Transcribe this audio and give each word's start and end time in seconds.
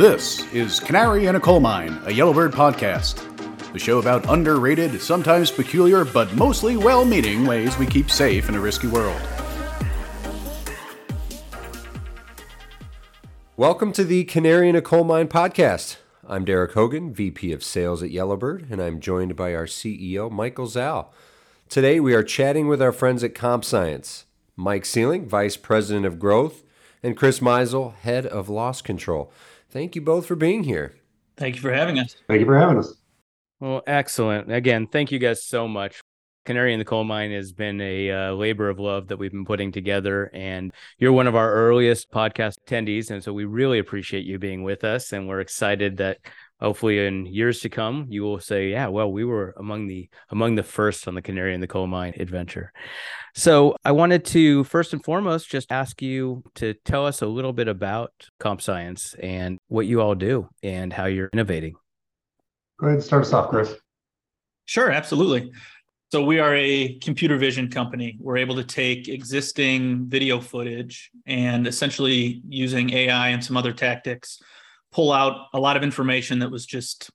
This 0.00 0.50
is 0.54 0.80
Canary 0.80 1.26
in 1.26 1.36
a 1.36 1.40
Coal 1.40 1.60
Mine, 1.60 2.00
a 2.06 2.10
Yellowbird 2.10 2.52
podcast. 2.52 3.22
The 3.74 3.78
show 3.78 3.98
about 3.98 4.26
underrated, 4.30 4.98
sometimes 4.98 5.50
peculiar, 5.50 6.06
but 6.06 6.32
mostly 6.32 6.78
well 6.78 7.04
meaning 7.04 7.44
ways 7.44 7.76
we 7.76 7.84
keep 7.84 8.10
safe 8.10 8.48
in 8.48 8.54
a 8.54 8.60
risky 8.60 8.86
world. 8.86 9.20
Welcome 13.58 13.92
to 13.92 14.02
the 14.02 14.24
Canary 14.24 14.70
in 14.70 14.74
a 14.74 14.80
Coal 14.80 15.04
Mine 15.04 15.28
podcast. 15.28 15.98
I'm 16.26 16.46
Derek 16.46 16.72
Hogan, 16.72 17.12
VP 17.12 17.52
of 17.52 17.62
Sales 17.62 18.02
at 18.02 18.08
Yellowbird, 18.10 18.68
and 18.70 18.80
I'm 18.80 19.00
joined 19.00 19.36
by 19.36 19.54
our 19.54 19.66
CEO, 19.66 20.30
Michael 20.30 20.66
Zalle. 20.66 21.08
Today 21.68 22.00
we 22.00 22.14
are 22.14 22.22
chatting 22.22 22.68
with 22.68 22.80
our 22.80 22.92
friends 22.92 23.22
at 23.22 23.34
CompScience, 23.34 24.24
Mike 24.56 24.86
Seling, 24.86 25.28
Vice 25.28 25.58
President 25.58 26.06
of 26.06 26.18
Growth, 26.18 26.62
and 27.02 27.18
Kris 27.18 27.40
Mizel, 27.40 27.94
Head 27.96 28.24
of 28.24 28.48
Loss 28.48 28.80
Control. 28.80 29.30
Thank 29.70 29.94
you 29.94 30.02
both 30.02 30.26
for 30.26 30.36
being 30.36 30.64
here. 30.64 30.94
Thank 31.36 31.56
you 31.56 31.62
for 31.62 31.72
having 31.72 31.98
us. 31.98 32.16
Thank 32.28 32.40
you 32.40 32.46
for 32.46 32.58
having 32.58 32.78
us. 32.78 32.94
Well, 33.60 33.82
excellent. 33.86 34.52
Again, 34.52 34.86
thank 34.86 35.12
you 35.12 35.18
guys 35.18 35.44
so 35.44 35.68
much. 35.68 36.00
Canary 36.46 36.72
in 36.72 36.78
the 36.78 36.84
Coal 36.84 37.04
Mine 37.04 37.30
has 37.32 37.52
been 37.52 37.80
a 37.80 38.10
uh, 38.10 38.32
labor 38.32 38.70
of 38.70 38.78
love 38.78 39.08
that 39.08 39.18
we've 39.18 39.30
been 39.30 39.44
putting 39.44 39.70
together, 39.70 40.30
and 40.32 40.72
you're 40.98 41.12
one 41.12 41.26
of 41.26 41.36
our 41.36 41.52
earliest 41.52 42.10
podcast 42.10 42.54
attendees, 42.66 43.10
and 43.10 43.22
so 43.22 43.32
we 43.32 43.44
really 43.44 43.78
appreciate 43.78 44.24
you 44.24 44.38
being 44.38 44.62
with 44.62 44.82
us, 44.82 45.12
and 45.12 45.28
we're 45.28 45.40
excited 45.40 45.98
that 45.98 46.18
hopefully 46.60 47.06
in 47.06 47.26
years 47.26 47.60
to 47.60 47.68
come 47.68 48.06
you 48.08 48.22
will 48.22 48.40
say 48.40 48.70
yeah 48.70 48.86
well 48.86 49.10
we 49.10 49.24
were 49.24 49.54
among 49.56 49.86
the 49.86 50.08
among 50.30 50.54
the 50.54 50.62
first 50.62 51.08
on 51.08 51.14
the 51.14 51.22
canary 51.22 51.54
in 51.54 51.60
the 51.60 51.66
coal 51.66 51.86
mine 51.86 52.14
adventure. 52.18 52.72
So 53.34 53.76
i 53.84 53.92
wanted 53.92 54.24
to 54.26 54.64
first 54.64 54.92
and 54.92 55.02
foremost 55.04 55.48
just 55.48 55.70
ask 55.70 56.02
you 56.02 56.42
to 56.56 56.74
tell 56.84 57.06
us 57.06 57.22
a 57.22 57.26
little 57.26 57.52
bit 57.52 57.68
about 57.68 58.12
comp 58.38 58.60
science 58.60 59.14
and 59.20 59.58
what 59.68 59.86
you 59.86 60.00
all 60.00 60.14
do 60.14 60.48
and 60.62 60.92
how 60.92 61.06
you're 61.06 61.30
innovating. 61.32 61.74
Go 62.78 62.86
ahead 62.86 62.96
and 62.96 63.04
start 63.04 63.24
us 63.24 63.32
off 63.32 63.50
kris. 63.50 63.74
Sure 64.66 64.90
absolutely. 64.90 65.50
So 66.12 66.24
we 66.24 66.40
are 66.40 66.56
a 66.56 66.98
computer 66.98 67.36
vision 67.36 67.70
company. 67.70 68.18
We're 68.18 68.38
able 68.38 68.56
to 68.56 68.64
take 68.64 69.08
existing 69.08 70.08
video 70.08 70.40
footage 70.40 71.08
and 71.24 71.68
essentially 71.68 72.42
using 72.48 72.92
ai 72.92 73.28
and 73.28 73.44
some 73.44 73.56
other 73.56 73.72
tactics 73.72 74.40
pull 74.92 75.12
out 75.12 75.46
a 75.54 75.60
lot 75.60 75.76
of 75.76 75.82
information 75.82 76.40
that 76.40 76.50
was 76.50 76.66
just 76.66 77.10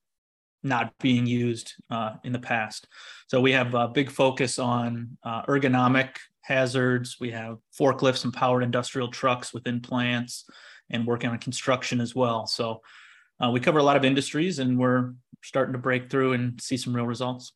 not 0.63 0.93
being 0.99 1.25
used 1.25 1.73
uh, 1.89 2.11
in 2.23 2.33
the 2.33 2.39
past. 2.39 2.87
So 3.27 3.39
we 3.39 3.51
have 3.51 3.75
a 3.75 3.87
big 3.87 4.09
focus 4.09 4.57
on 4.59 5.17
uh, 5.23 5.43
ergonomic 5.43 6.09
hazards. 6.41 7.17
We 7.19 7.31
have 7.31 7.57
forklifts 7.79 8.23
and 8.23 8.33
powered 8.33 8.63
industrial 8.63 9.09
trucks 9.09 9.53
within 9.53 9.79
plants 9.79 10.45
and 10.89 11.05
working 11.05 11.29
on 11.29 11.37
construction 11.37 12.01
as 12.01 12.15
well. 12.15 12.47
So 12.47 12.81
uh, 13.43 13.49
we 13.51 13.59
cover 13.59 13.79
a 13.79 13.83
lot 13.83 13.97
of 13.97 14.05
industries 14.05 14.59
and 14.59 14.77
we're 14.79 15.13
starting 15.43 15.73
to 15.73 15.79
break 15.79 16.09
through 16.09 16.33
and 16.33 16.59
see 16.61 16.77
some 16.77 16.95
real 16.95 17.05
results. 17.05 17.53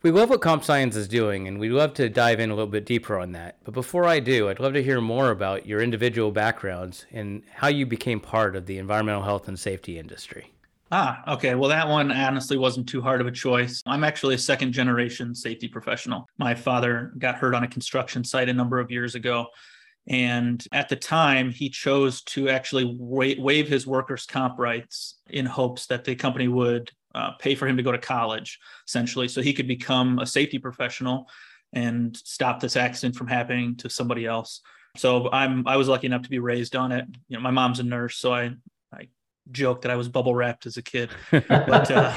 We 0.00 0.12
love 0.12 0.30
what 0.30 0.40
comp 0.40 0.62
science 0.62 0.94
is 0.94 1.08
doing, 1.08 1.48
and 1.48 1.58
we'd 1.58 1.70
love 1.70 1.92
to 1.94 2.08
dive 2.08 2.38
in 2.38 2.50
a 2.50 2.54
little 2.54 2.70
bit 2.70 2.86
deeper 2.86 3.18
on 3.18 3.32
that. 3.32 3.56
But 3.64 3.74
before 3.74 4.04
I 4.04 4.20
do, 4.20 4.48
I'd 4.48 4.60
love 4.60 4.74
to 4.74 4.82
hear 4.82 5.00
more 5.00 5.30
about 5.30 5.66
your 5.66 5.82
individual 5.82 6.30
backgrounds 6.30 7.04
and 7.10 7.42
how 7.52 7.66
you 7.66 7.84
became 7.84 8.20
part 8.20 8.54
of 8.54 8.66
the 8.66 8.78
environmental 8.78 9.24
health 9.24 9.48
and 9.48 9.58
safety 9.58 9.98
industry. 9.98 10.52
Ah, 10.92 11.34
okay. 11.34 11.56
Well, 11.56 11.68
that 11.70 11.88
one 11.88 12.12
honestly 12.12 12.56
wasn't 12.56 12.88
too 12.88 13.02
hard 13.02 13.20
of 13.20 13.26
a 13.26 13.32
choice. 13.32 13.82
I'm 13.86 14.04
actually 14.04 14.36
a 14.36 14.38
second 14.38 14.72
generation 14.72 15.34
safety 15.34 15.66
professional. 15.66 16.26
My 16.38 16.54
father 16.54 17.12
got 17.18 17.34
hurt 17.34 17.54
on 17.54 17.64
a 17.64 17.68
construction 17.68 18.22
site 18.22 18.48
a 18.48 18.54
number 18.54 18.78
of 18.78 18.92
years 18.92 19.16
ago. 19.16 19.48
And 20.06 20.64
at 20.72 20.88
the 20.88 20.96
time, 20.96 21.50
he 21.50 21.68
chose 21.68 22.22
to 22.22 22.48
actually 22.48 22.96
waive 22.98 23.68
his 23.68 23.86
workers' 23.86 24.26
comp 24.26 24.58
rights 24.58 25.18
in 25.28 25.44
hopes 25.44 25.86
that 25.86 26.04
the 26.04 26.14
company 26.14 26.46
would 26.48 26.90
uh, 27.18 27.32
pay 27.32 27.56
for 27.56 27.66
him 27.66 27.76
to 27.76 27.82
go 27.82 27.90
to 27.90 27.98
college, 27.98 28.60
essentially, 28.86 29.26
so 29.26 29.42
he 29.42 29.52
could 29.52 29.66
become 29.66 30.20
a 30.20 30.26
safety 30.26 30.58
professional 30.58 31.28
and 31.72 32.16
stop 32.16 32.60
this 32.60 32.76
accident 32.76 33.16
from 33.16 33.26
happening 33.26 33.76
to 33.76 33.90
somebody 33.90 34.24
else. 34.24 34.60
So 34.96 35.28
I'm 35.30 35.66
I 35.66 35.76
was 35.76 35.88
lucky 35.88 36.06
enough 36.06 36.22
to 36.22 36.30
be 36.30 36.38
raised 36.38 36.76
on 36.76 36.92
it. 36.92 37.06
You 37.28 37.36
know, 37.36 37.42
my 37.42 37.50
mom's 37.50 37.80
a 37.80 37.82
nurse, 37.82 38.16
so 38.16 38.32
I 38.32 38.52
I 38.92 39.08
joke 39.50 39.82
that 39.82 39.90
I 39.90 39.96
was 39.96 40.08
bubble 40.08 40.34
wrapped 40.34 40.66
as 40.66 40.76
a 40.76 40.82
kid. 40.82 41.10
But 41.30 41.90
uh, 41.90 42.14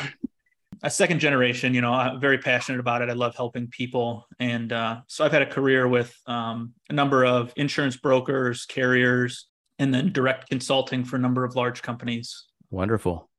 a 0.84 0.90
second 0.90 1.20
generation, 1.20 1.74
you 1.74 1.82
know, 1.82 1.94
I'm 1.94 2.20
very 2.20 2.38
passionate 2.38 2.80
about 2.80 3.02
it. 3.02 3.10
I 3.10 3.14
love 3.14 3.36
helping 3.36 3.68
people, 3.68 4.28
and 4.40 4.72
uh, 4.72 5.02
so 5.08 5.26
I've 5.26 5.32
had 5.32 5.42
a 5.42 5.48
career 5.48 5.88
with 5.88 6.16
um, 6.28 6.74
a 6.90 6.94
number 6.94 7.26
of 7.26 7.52
insurance 7.56 7.98
brokers, 7.98 8.66
carriers, 8.68 9.48
and 9.80 9.92
then 9.92 10.14
direct 10.14 10.50
consulting 10.50 11.04
for 11.04 11.16
a 11.16 11.20
number 11.20 11.44
of 11.44 11.56
large 11.56 11.82
companies. 11.82 12.46
Wonderful. 12.70 13.31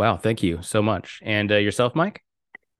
Wow, 0.00 0.16
thank 0.16 0.42
you 0.42 0.62
so 0.62 0.80
much. 0.80 1.20
And 1.22 1.52
uh, 1.52 1.56
yourself, 1.56 1.94
Mike? 1.94 2.24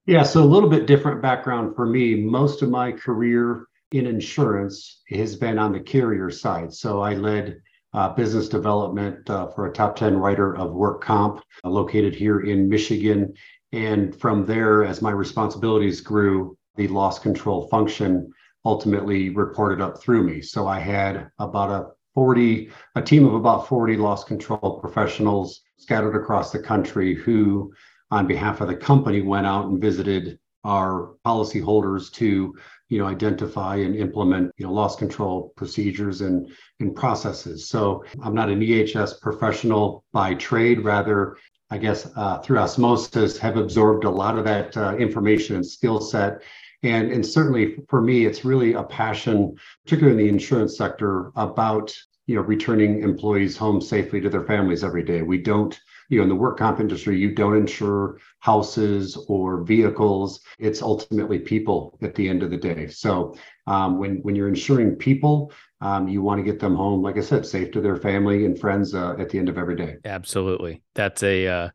Yeah, 0.07 0.23
so 0.23 0.43
a 0.43 0.53
little 0.53 0.71
bit 0.71 0.87
different 0.87 1.21
background 1.21 1.77
for 1.77 1.85
me. 1.85 2.15
Most 2.15 2.63
of 2.63 2.71
my 2.71 2.93
career 2.93 3.67
in 3.93 4.07
insurance 4.07 5.03
has 5.11 5.37
been 5.37 5.59
on 5.59 5.73
the 5.73 5.81
carrier 5.81 6.31
side. 6.31 6.73
So 6.73 7.03
I 7.03 7.13
led 7.13 7.61
uh, 7.93 8.15
business 8.15 8.49
development 8.49 9.29
uh, 9.29 9.49
for 9.49 9.67
a 9.67 9.73
top 9.75 9.97
10 9.97 10.17
writer 10.17 10.57
of 10.57 10.73
work 10.73 11.03
comp 11.03 11.43
uh, 11.63 11.69
located 11.69 12.15
here 12.15 12.41
in 12.41 12.71
Michigan. 12.71 13.35
And 13.73 14.19
from 14.19 14.47
there, 14.47 14.87
as 14.87 15.03
my 15.03 15.11
responsibilities 15.11 16.01
grew, 16.01 16.57
the 16.77 16.89
loss 16.89 17.19
control 17.19 17.69
function 17.69 18.33
ultimately 18.65 19.29
reported 19.29 19.83
up 19.83 20.01
through 20.01 20.23
me. 20.23 20.41
So 20.41 20.67
I 20.67 20.79
had 20.79 21.29
about 21.39 21.71
a 21.71 21.91
40, 22.15 22.71
a 22.97 23.03
team 23.03 23.27
of 23.27 23.35
about 23.35 23.69
40 23.69 23.97
loss 23.97 24.25
control 24.25 24.81
professionals 24.81 25.63
scattered 25.79 26.17
across 26.17 26.51
the 26.51 26.59
country 26.59 27.15
who, 27.15 27.73
on 28.11 28.27
behalf 28.27 28.61
of 28.61 28.69
the 28.69 28.77
company, 28.77 29.21
went 29.21 29.47
out 29.47 29.67
and 29.67 29.81
visited 29.81 30.39
our 30.65 31.15
policyholders 31.25 32.13
to 32.13 32.55
you 32.89 32.99
know 32.99 33.07
identify 33.07 33.77
and 33.77 33.97
implement 33.97 34.53
you 34.59 34.67
know 34.67 34.73
loss 34.73 34.97
control 34.97 35.53
procedures 35.57 36.21
and 36.21 36.51
and 36.81 36.95
processes. 36.95 37.69
So 37.69 38.05
i'm 38.23 38.35
not 38.35 38.51
an 38.51 38.61
ehs 38.61 39.21
professional 39.21 40.05
by 40.13 40.35
trade. 40.35 40.85
Rather 40.85 41.37
i 41.71 41.79
guess 41.79 42.11
uh, 42.17 42.39
through 42.39 42.59
osmosis 42.59 43.39
have 43.39 43.57
absorbed 43.57 44.05
a 44.05 44.11
lot 44.11 44.39
of 44.39 44.45
that 44.45 44.77
uh, 44.77 44.97
information 44.97 45.57
and 45.57 45.67
skill 45.67 46.01
set 46.01 46.43
and 46.83 47.11
and 47.13 47.25
certainly 47.25 47.77
for 47.89 48.01
me 48.01 48.27
it's 48.27 48.45
really 48.45 48.73
a 48.73 48.83
passion 48.83 49.55
particularly 49.85 50.19
in 50.19 50.27
the 50.27 50.33
insurance 50.33 50.77
sector 50.77 51.33
about 51.37 51.95
you 52.31 52.37
know 52.37 52.43
returning 52.43 53.03
employees 53.03 53.57
home 53.57 53.81
safely 53.81 54.21
to 54.21 54.31
their 54.31 54.45
families 54.45 54.85
every 54.85 55.03
day. 55.03 55.21
We 55.21 55.39
don't 55.39 55.77
you 56.09 56.19
know 56.19 56.23
in 56.23 56.29
the 56.29 56.37
work 56.37 56.59
comp 56.59 56.79
industry 56.79 57.19
you 57.19 57.35
don't 57.35 57.57
insure 57.57 58.19
houses 58.39 59.17
or 59.29 59.65
vehicles. 59.65 60.41
It's 60.61 60.81
ultimately 60.81 61.41
people 61.41 61.99
at 62.03 62.15
the 62.15 62.29
end 62.29 62.45
of 62.45 62.51
the 62.51 62.57
day. 62.57 62.87
So 62.87 63.37
um, 63.67 63.99
when 63.99 64.19
when 64.23 64.37
you're 64.37 64.47
insuring 64.47 64.95
people 64.95 65.53
um, 65.81 66.07
you 66.07 66.23
want 66.23 66.39
to 66.39 66.45
get 66.45 66.61
them 66.61 66.77
home 66.77 67.03
like 67.03 67.17
i 67.17 67.21
said 67.21 67.45
safe 67.45 67.73
to 67.73 67.81
their 67.81 67.97
family 67.97 68.45
and 68.45 68.61
friends 68.61 68.95
uh, 68.95 69.17
at 69.19 69.29
the 69.31 69.39
end 69.39 69.49
of 69.49 69.59
every 69.59 69.75
day. 69.75 69.97
Absolutely. 70.05 70.83
That's 70.95 71.25
a 71.25 71.49
uh, 71.49 71.69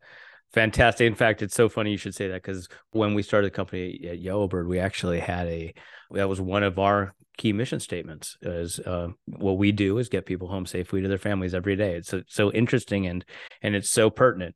fantastic. 0.56 1.06
In 1.06 1.14
fact 1.14 1.42
it's 1.42 1.54
so 1.54 1.68
funny 1.68 1.90
you 1.90 1.98
should 1.98 2.14
say 2.14 2.28
that 2.28 2.42
because 2.42 2.68
when 2.92 3.14
we 3.14 3.22
started 3.22 3.52
the 3.52 3.56
company 3.56 4.08
at 4.08 4.18
yellowbird 4.20 4.66
we 4.66 4.78
actually 4.78 5.20
had 5.20 5.46
a 5.48 5.74
that 6.12 6.28
was 6.28 6.40
one 6.40 6.62
of 6.62 6.78
our 6.78 7.14
key 7.36 7.52
mission 7.52 7.78
statements 7.78 8.38
is 8.40 8.80
uh, 8.80 9.08
what 9.26 9.58
we 9.58 9.70
do 9.70 9.98
is 9.98 10.08
get 10.08 10.24
people 10.24 10.48
home 10.48 10.64
safely 10.64 11.02
to 11.02 11.08
their 11.08 11.18
families 11.18 11.52
every 11.52 11.76
day. 11.76 11.94
It's 11.96 12.08
so, 12.08 12.22
so 12.26 12.50
interesting 12.52 13.06
and 13.06 13.24
and 13.62 13.76
it's 13.76 13.90
so 13.90 14.08
pertinent. 14.08 14.54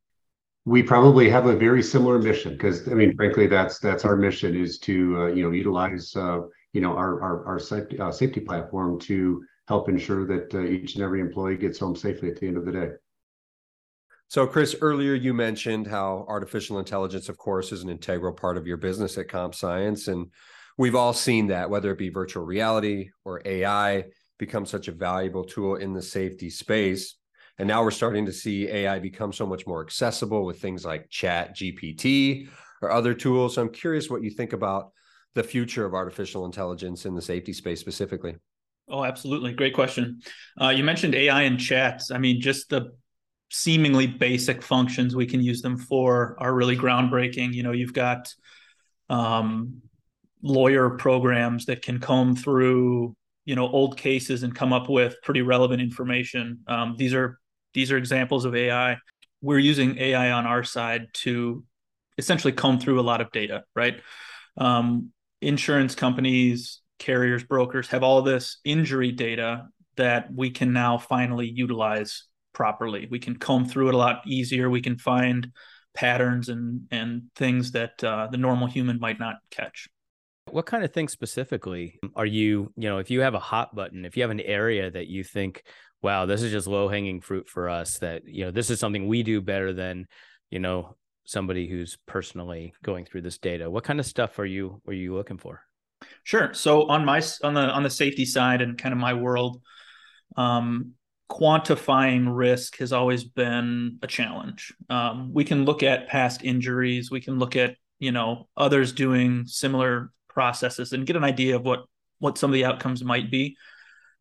We 0.64 0.82
probably 0.82 1.28
have 1.28 1.46
a 1.46 1.56
very 1.56 1.82
similar 1.82 2.18
mission 2.18 2.52
because 2.52 2.88
i 2.88 2.94
mean 2.94 3.14
frankly 3.16 3.46
that's 3.46 3.78
that's 3.78 4.04
our 4.04 4.16
mission 4.16 4.56
is 4.56 4.78
to 4.80 4.94
uh, 5.20 5.26
you 5.26 5.42
know 5.42 5.50
utilize 5.50 6.16
uh, 6.16 6.40
you 6.72 6.80
know 6.80 6.96
our 6.96 7.22
our, 7.22 7.46
our 7.46 7.58
safety, 7.58 7.98
uh, 7.98 8.10
safety 8.10 8.40
platform 8.40 8.98
to 9.00 9.42
help 9.68 9.88
ensure 9.90 10.26
that 10.26 10.54
uh, 10.54 10.62
each 10.62 10.94
and 10.94 11.04
every 11.04 11.20
employee 11.20 11.56
gets 11.56 11.78
home 11.78 11.94
safely 11.94 12.30
at 12.30 12.40
the 12.40 12.46
end 12.46 12.56
of 12.56 12.64
the 12.64 12.72
day 12.72 12.88
so 14.30 14.46
chris 14.46 14.74
earlier 14.80 15.12
you 15.12 15.34
mentioned 15.34 15.86
how 15.86 16.24
artificial 16.28 16.78
intelligence 16.78 17.28
of 17.28 17.36
course 17.36 17.72
is 17.72 17.82
an 17.82 17.90
integral 17.90 18.32
part 18.32 18.56
of 18.56 18.66
your 18.66 18.78
business 18.78 19.18
at 19.18 19.28
Comp 19.28 19.54
Science. 19.54 20.08
and 20.08 20.30
we've 20.80 20.94
all 20.94 21.12
seen 21.12 21.48
that, 21.48 21.68
whether 21.68 21.92
it 21.92 21.98
be 21.98 22.08
virtual 22.08 22.42
reality 22.42 23.10
or 23.26 23.42
AI, 23.44 24.06
become 24.38 24.64
such 24.64 24.88
a 24.88 24.92
valuable 24.92 25.44
tool 25.44 25.76
in 25.76 25.92
the 25.92 26.00
safety 26.00 26.48
space. 26.48 27.16
And 27.58 27.68
now 27.68 27.82
we're 27.82 27.90
starting 27.90 28.24
to 28.24 28.32
see 28.32 28.66
AI 28.66 28.98
become 28.98 29.30
so 29.30 29.44
much 29.44 29.66
more 29.66 29.84
accessible 29.84 30.46
with 30.46 30.58
things 30.58 30.82
like 30.82 31.10
Chat 31.10 31.54
GPT 31.54 32.48
or 32.80 32.90
other 32.90 33.12
tools. 33.12 33.56
So 33.56 33.60
I'm 33.60 33.68
curious 33.68 34.08
what 34.08 34.22
you 34.22 34.30
think 34.30 34.54
about 34.54 34.92
the 35.34 35.42
future 35.42 35.84
of 35.84 35.92
artificial 35.92 36.46
intelligence 36.46 37.04
in 37.04 37.14
the 37.14 37.20
safety 37.20 37.52
space 37.52 37.80
specifically. 37.80 38.36
Oh, 38.88 39.04
absolutely. 39.04 39.52
Great 39.52 39.74
question. 39.74 40.20
Uh, 40.58 40.70
you 40.70 40.82
mentioned 40.82 41.14
AI 41.14 41.42
and 41.42 41.60
chats. 41.60 42.10
I 42.10 42.16
mean, 42.16 42.40
just 42.40 42.70
the 42.70 42.92
seemingly 43.50 44.06
basic 44.06 44.62
functions 44.62 45.14
we 45.14 45.26
can 45.26 45.42
use 45.42 45.62
them 45.62 45.76
for 45.76 46.36
are 46.38 46.54
really 46.54 46.76
groundbreaking. 46.76 47.52
You 47.52 47.62
know, 47.62 47.72
you've 47.72 47.92
got 47.92 48.32
um, 49.08 49.82
lawyer 50.42 50.90
programs 50.90 51.66
that 51.66 51.82
can 51.82 51.98
comb 52.00 52.36
through 52.36 53.14
you 53.44 53.56
know 53.56 53.68
old 53.68 53.96
cases 53.96 54.42
and 54.42 54.54
come 54.54 54.72
up 54.72 54.88
with 54.88 55.16
pretty 55.22 55.42
relevant 55.42 55.80
information 55.80 56.60
um, 56.66 56.94
these 56.98 57.12
are 57.12 57.38
these 57.74 57.90
are 57.90 57.96
examples 57.96 58.44
of 58.44 58.54
ai 58.54 58.96
we're 59.42 59.58
using 59.58 59.98
AI 59.98 60.30
on 60.32 60.46
our 60.46 60.62
side 60.64 61.08
to 61.14 61.64
essentially 62.18 62.52
comb 62.52 62.78
through 62.78 63.00
a 63.00 63.02
lot 63.02 63.20
of 63.20 63.30
data, 63.30 63.64
right? 63.74 64.00
Um, 64.56 65.12
insurance 65.40 65.94
companies, 65.94 66.80
carriers, 66.98 67.44
brokers 67.44 67.88
have 67.88 68.02
all 68.02 68.22
this 68.22 68.58
injury 68.64 69.12
data 69.12 69.68
that 69.96 70.32
we 70.34 70.50
can 70.50 70.72
now 70.72 70.98
finally 70.98 71.48
utilize 71.48 72.24
properly. 72.52 73.08
We 73.10 73.18
can 73.18 73.36
comb 73.36 73.66
through 73.66 73.88
it 73.88 73.94
a 73.94 73.98
lot 73.98 74.22
easier. 74.26 74.70
We 74.70 74.82
can 74.82 74.98
find 74.98 75.52
patterns 75.94 76.48
and 76.48 76.86
and 76.90 77.22
things 77.34 77.72
that 77.72 78.02
uh, 78.04 78.28
the 78.30 78.38
normal 78.38 78.68
human 78.68 78.98
might 79.00 79.18
not 79.18 79.36
catch. 79.50 79.88
What 80.50 80.66
kind 80.66 80.84
of 80.84 80.92
things 80.92 81.12
specifically 81.12 82.00
are 82.16 82.26
you, 82.26 82.72
you 82.76 82.88
know, 82.88 82.98
if 82.98 83.10
you 83.10 83.20
have 83.20 83.34
a 83.34 83.40
hot 83.40 83.74
button, 83.74 84.04
if 84.04 84.16
you 84.16 84.22
have 84.22 84.30
an 84.30 84.40
area 84.40 84.90
that 84.90 85.06
you 85.06 85.22
think, 85.22 85.62
wow, 86.02 86.26
this 86.26 86.42
is 86.42 86.50
just 86.50 86.66
low 86.66 86.88
hanging 86.88 87.20
fruit 87.20 87.48
for 87.48 87.68
us, 87.68 87.98
that, 87.98 88.22
you 88.26 88.44
know, 88.44 88.50
this 88.50 88.70
is 88.70 88.80
something 88.80 89.06
we 89.06 89.22
do 89.22 89.40
better 89.40 89.72
than, 89.72 90.06
you 90.50 90.58
know, 90.58 90.96
somebody 91.24 91.68
who's 91.68 91.98
personally 92.06 92.72
going 92.82 93.04
through 93.04 93.22
this 93.22 93.38
data, 93.38 93.70
what 93.70 93.84
kind 93.84 94.00
of 94.00 94.06
stuff 94.06 94.38
are 94.40 94.46
you, 94.46 94.80
are 94.88 94.92
you 94.92 95.14
looking 95.14 95.38
for? 95.38 95.60
Sure. 96.24 96.52
So 96.52 96.88
on 96.88 97.04
my, 97.04 97.22
on 97.44 97.54
the, 97.54 97.60
on 97.60 97.84
the 97.84 97.90
safety 97.90 98.24
side 98.24 98.60
and 98.60 98.76
kind 98.76 98.92
of 98.92 98.98
my 98.98 99.14
world, 99.14 99.60
um, 100.36 100.94
quantifying 101.30 102.26
risk 102.28 102.78
has 102.78 102.92
always 102.92 103.22
been 103.24 103.98
a 104.02 104.06
challenge. 104.06 104.74
Um, 104.90 105.32
we 105.32 105.44
can 105.44 105.64
look 105.64 105.82
at 105.82 106.08
past 106.08 106.42
injuries, 106.44 107.10
we 107.10 107.20
can 107.20 107.38
look 107.38 107.56
at 107.56 107.76
you 108.00 108.12
know 108.12 108.48
others 108.56 108.92
doing 108.92 109.44
similar 109.46 110.10
processes 110.28 110.92
and 110.92 111.06
get 111.06 111.16
an 111.16 111.24
idea 111.24 111.56
of 111.56 111.62
what 111.62 111.84
what 112.18 112.36
some 112.36 112.50
of 112.50 112.54
the 112.54 112.64
outcomes 112.64 113.04
might 113.04 113.30
be. 113.30 113.56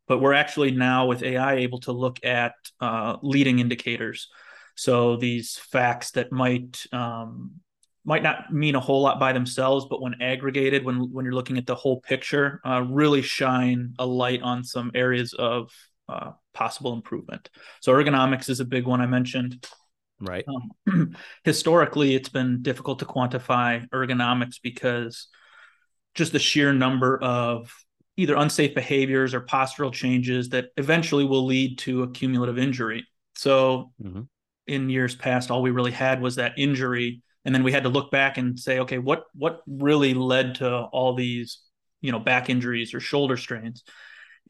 But 0.06 0.18
we're 0.20 0.34
actually 0.34 0.70
now 0.70 1.06
with 1.06 1.22
AI 1.22 1.54
able 1.56 1.80
to 1.80 1.92
look 1.92 2.24
at 2.24 2.54
uh, 2.80 3.16
leading 3.22 3.58
indicators. 3.58 4.28
So 4.76 5.16
these 5.16 5.56
facts 5.56 6.12
that 6.12 6.32
might 6.32 6.84
um, 6.92 7.60
might 8.04 8.22
not 8.22 8.52
mean 8.52 8.76
a 8.76 8.80
whole 8.80 9.02
lot 9.02 9.20
by 9.20 9.32
themselves, 9.32 9.86
but 9.90 10.00
when 10.00 10.22
aggregated, 10.22 10.84
when 10.84 11.12
when 11.12 11.24
you're 11.24 11.34
looking 11.34 11.58
at 11.58 11.66
the 11.66 11.74
whole 11.74 12.00
picture, 12.00 12.60
uh, 12.64 12.82
really 12.88 13.22
shine 13.22 13.94
a 13.98 14.06
light 14.06 14.42
on 14.42 14.62
some 14.62 14.92
areas 14.94 15.34
of 15.34 15.70
uh, 16.10 16.32
possible 16.52 16.92
improvement. 16.92 17.48
So 17.80 17.92
ergonomics 17.92 18.48
is 18.48 18.60
a 18.60 18.64
big 18.64 18.86
one 18.86 19.00
I 19.00 19.06
mentioned. 19.06 19.64
Right. 20.20 20.44
Um, 20.88 21.14
historically, 21.44 22.14
it's 22.14 22.28
been 22.28 22.62
difficult 22.62 22.98
to 22.98 23.04
quantify 23.06 23.88
ergonomics 23.90 24.56
because 24.62 25.28
just 26.14 26.32
the 26.32 26.38
sheer 26.38 26.72
number 26.72 27.22
of 27.22 27.72
either 28.16 28.34
unsafe 28.34 28.74
behaviors 28.74 29.32
or 29.32 29.40
postural 29.40 29.92
changes 29.92 30.50
that 30.50 30.66
eventually 30.76 31.24
will 31.24 31.46
lead 31.46 31.78
to 31.78 32.02
a 32.02 32.10
cumulative 32.10 32.58
injury. 32.58 33.06
So, 33.36 33.92
mm-hmm. 34.02 34.22
in 34.66 34.90
years 34.90 35.14
past, 35.14 35.50
all 35.50 35.62
we 35.62 35.70
really 35.70 35.92
had 35.92 36.20
was 36.20 36.36
that 36.36 36.58
injury, 36.58 37.22
and 37.44 37.54
then 37.54 37.62
we 37.62 37.72
had 37.72 37.84
to 37.84 37.88
look 37.88 38.10
back 38.10 38.36
and 38.36 38.58
say, 38.58 38.80
okay, 38.80 38.98
what 38.98 39.24
what 39.34 39.62
really 39.66 40.12
led 40.12 40.56
to 40.56 40.68
all 40.70 41.14
these, 41.14 41.60
you 42.02 42.12
know, 42.12 42.18
back 42.18 42.50
injuries 42.50 42.92
or 42.92 43.00
shoulder 43.00 43.38
strains? 43.38 43.84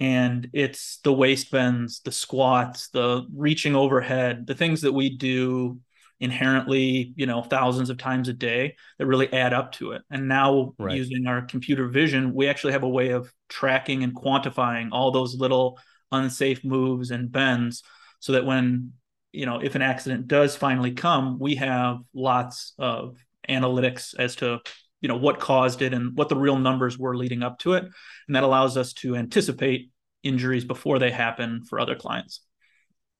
And 0.00 0.48
it's 0.54 0.98
the 1.04 1.12
waist 1.12 1.50
bends, 1.50 2.00
the 2.00 2.10
squats, 2.10 2.88
the 2.88 3.26
reaching 3.36 3.76
overhead, 3.76 4.46
the 4.46 4.54
things 4.54 4.80
that 4.80 4.92
we 4.92 5.16
do 5.16 5.78
inherently, 6.20 7.12
you 7.16 7.26
know, 7.26 7.42
thousands 7.42 7.90
of 7.90 7.98
times 7.98 8.28
a 8.28 8.32
day 8.32 8.76
that 8.98 9.06
really 9.06 9.30
add 9.32 9.52
up 9.52 9.72
to 9.72 9.92
it. 9.92 10.02
And 10.10 10.26
now 10.26 10.74
right. 10.78 10.96
using 10.96 11.26
our 11.26 11.42
computer 11.42 11.88
vision, 11.88 12.34
we 12.34 12.48
actually 12.48 12.72
have 12.72 12.82
a 12.82 12.88
way 12.88 13.10
of 13.10 13.32
tracking 13.48 14.02
and 14.02 14.14
quantifying 14.14 14.88
all 14.92 15.10
those 15.10 15.34
little 15.34 15.78
unsafe 16.12 16.64
moves 16.64 17.10
and 17.10 17.30
bends 17.30 17.82
so 18.20 18.32
that 18.32 18.44
when, 18.44 18.92
you 19.32 19.46
know, 19.46 19.60
if 19.60 19.74
an 19.74 19.82
accident 19.82 20.28
does 20.28 20.56
finally 20.56 20.92
come, 20.92 21.38
we 21.38 21.56
have 21.56 21.98
lots 22.14 22.72
of 22.78 23.16
analytics 23.48 24.14
as 24.18 24.36
to 24.36 24.60
you 25.00 25.08
know 25.08 25.16
what 25.16 25.40
caused 25.40 25.82
it 25.82 25.94
and 25.94 26.16
what 26.16 26.28
the 26.28 26.36
real 26.36 26.58
numbers 26.58 26.98
were 26.98 27.16
leading 27.16 27.42
up 27.42 27.58
to 27.58 27.72
it 27.72 27.84
and 27.84 28.36
that 28.36 28.44
allows 28.44 28.76
us 28.76 28.92
to 28.92 29.16
anticipate 29.16 29.89
injuries 30.22 30.64
before 30.64 30.98
they 30.98 31.10
happen 31.10 31.62
for 31.68 31.80
other 31.80 31.94
clients 31.94 32.40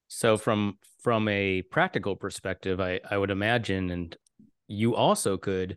so 0.09 0.37
from 0.37 0.79
from 1.03 1.29
a 1.29 1.63
practical 1.63 2.17
perspective 2.17 2.81
i 2.81 3.01
i 3.11 3.17
would 3.17 3.31
imagine 3.31 3.91
and 3.91 4.17
you 4.67 4.95
also 4.95 5.37
could 5.37 5.77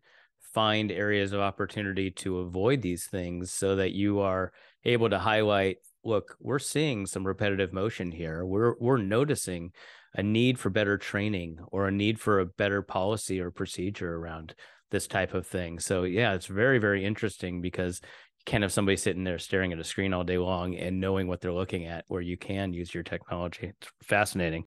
find 0.53 0.91
areas 0.91 1.33
of 1.33 1.39
opportunity 1.39 2.11
to 2.11 2.39
avoid 2.39 2.81
these 2.81 3.07
things 3.07 3.51
so 3.51 3.75
that 3.75 3.91
you 3.91 4.19
are 4.19 4.51
able 4.85 5.09
to 5.09 5.17
highlight 5.17 5.77
look 6.03 6.35
we're 6.39 6.59
seeing 6.59 7.05
some 7.05 7.25
repetitive 7.25 7.73
motion 7.73 8.11
here 8.11 8.45
we're 8.45 8.75
we're 8.79 8.97
noticing 8.97 9.71
a 10.15 10.23
need 10.23 10.59
for 10.59 10.69
better 10.69 10.97
training 10.97 11.57
or 11.71 11.87
a 11.87 11.91
need 11.91 12.19
for 12.19 12.39
a 12.39 12.45
better 12.45 12.81
policy 12.81 13.39
or 13.39 13.49
procedure 13.49 14.15
around 14.15 14.53
this 14.91 15.07
type 15.07 15.33
of 15.33 15.47
thing. 15.47 15.79
So 15.79 16.03
yeah, 16.03 16.33
it's 16.33 16.45
very 16.45 16.77
very 16.77 17.03
interesting 17.03 17.61
because 17.61 17.99
can't 18.45 18.61
have 18.61 18.73
somebody 18.73 18.97
sitting 18.97 19.23
there 19.23 19.39
staring 19.39 19.71
at 19.71 19.79
a 19.79 19.83
screen 19.83 20.13
all 20.13 20.23
day 20.23 20.37
long 20.37 20.75
and 20.75 20.99
knowing 20.99 21.27
what 21.27 21.41
they're 21.41 21.53
looking 21.53 21.85
at 21.85 22.05
where 22.07 22.21
you 22.21 22.37
can 22.37 22.73
use 22.73 22.93
your 22.93 23.03
technology. 23.03 23.67
It's 23.67 23.91
fascinating. 24.01 24.65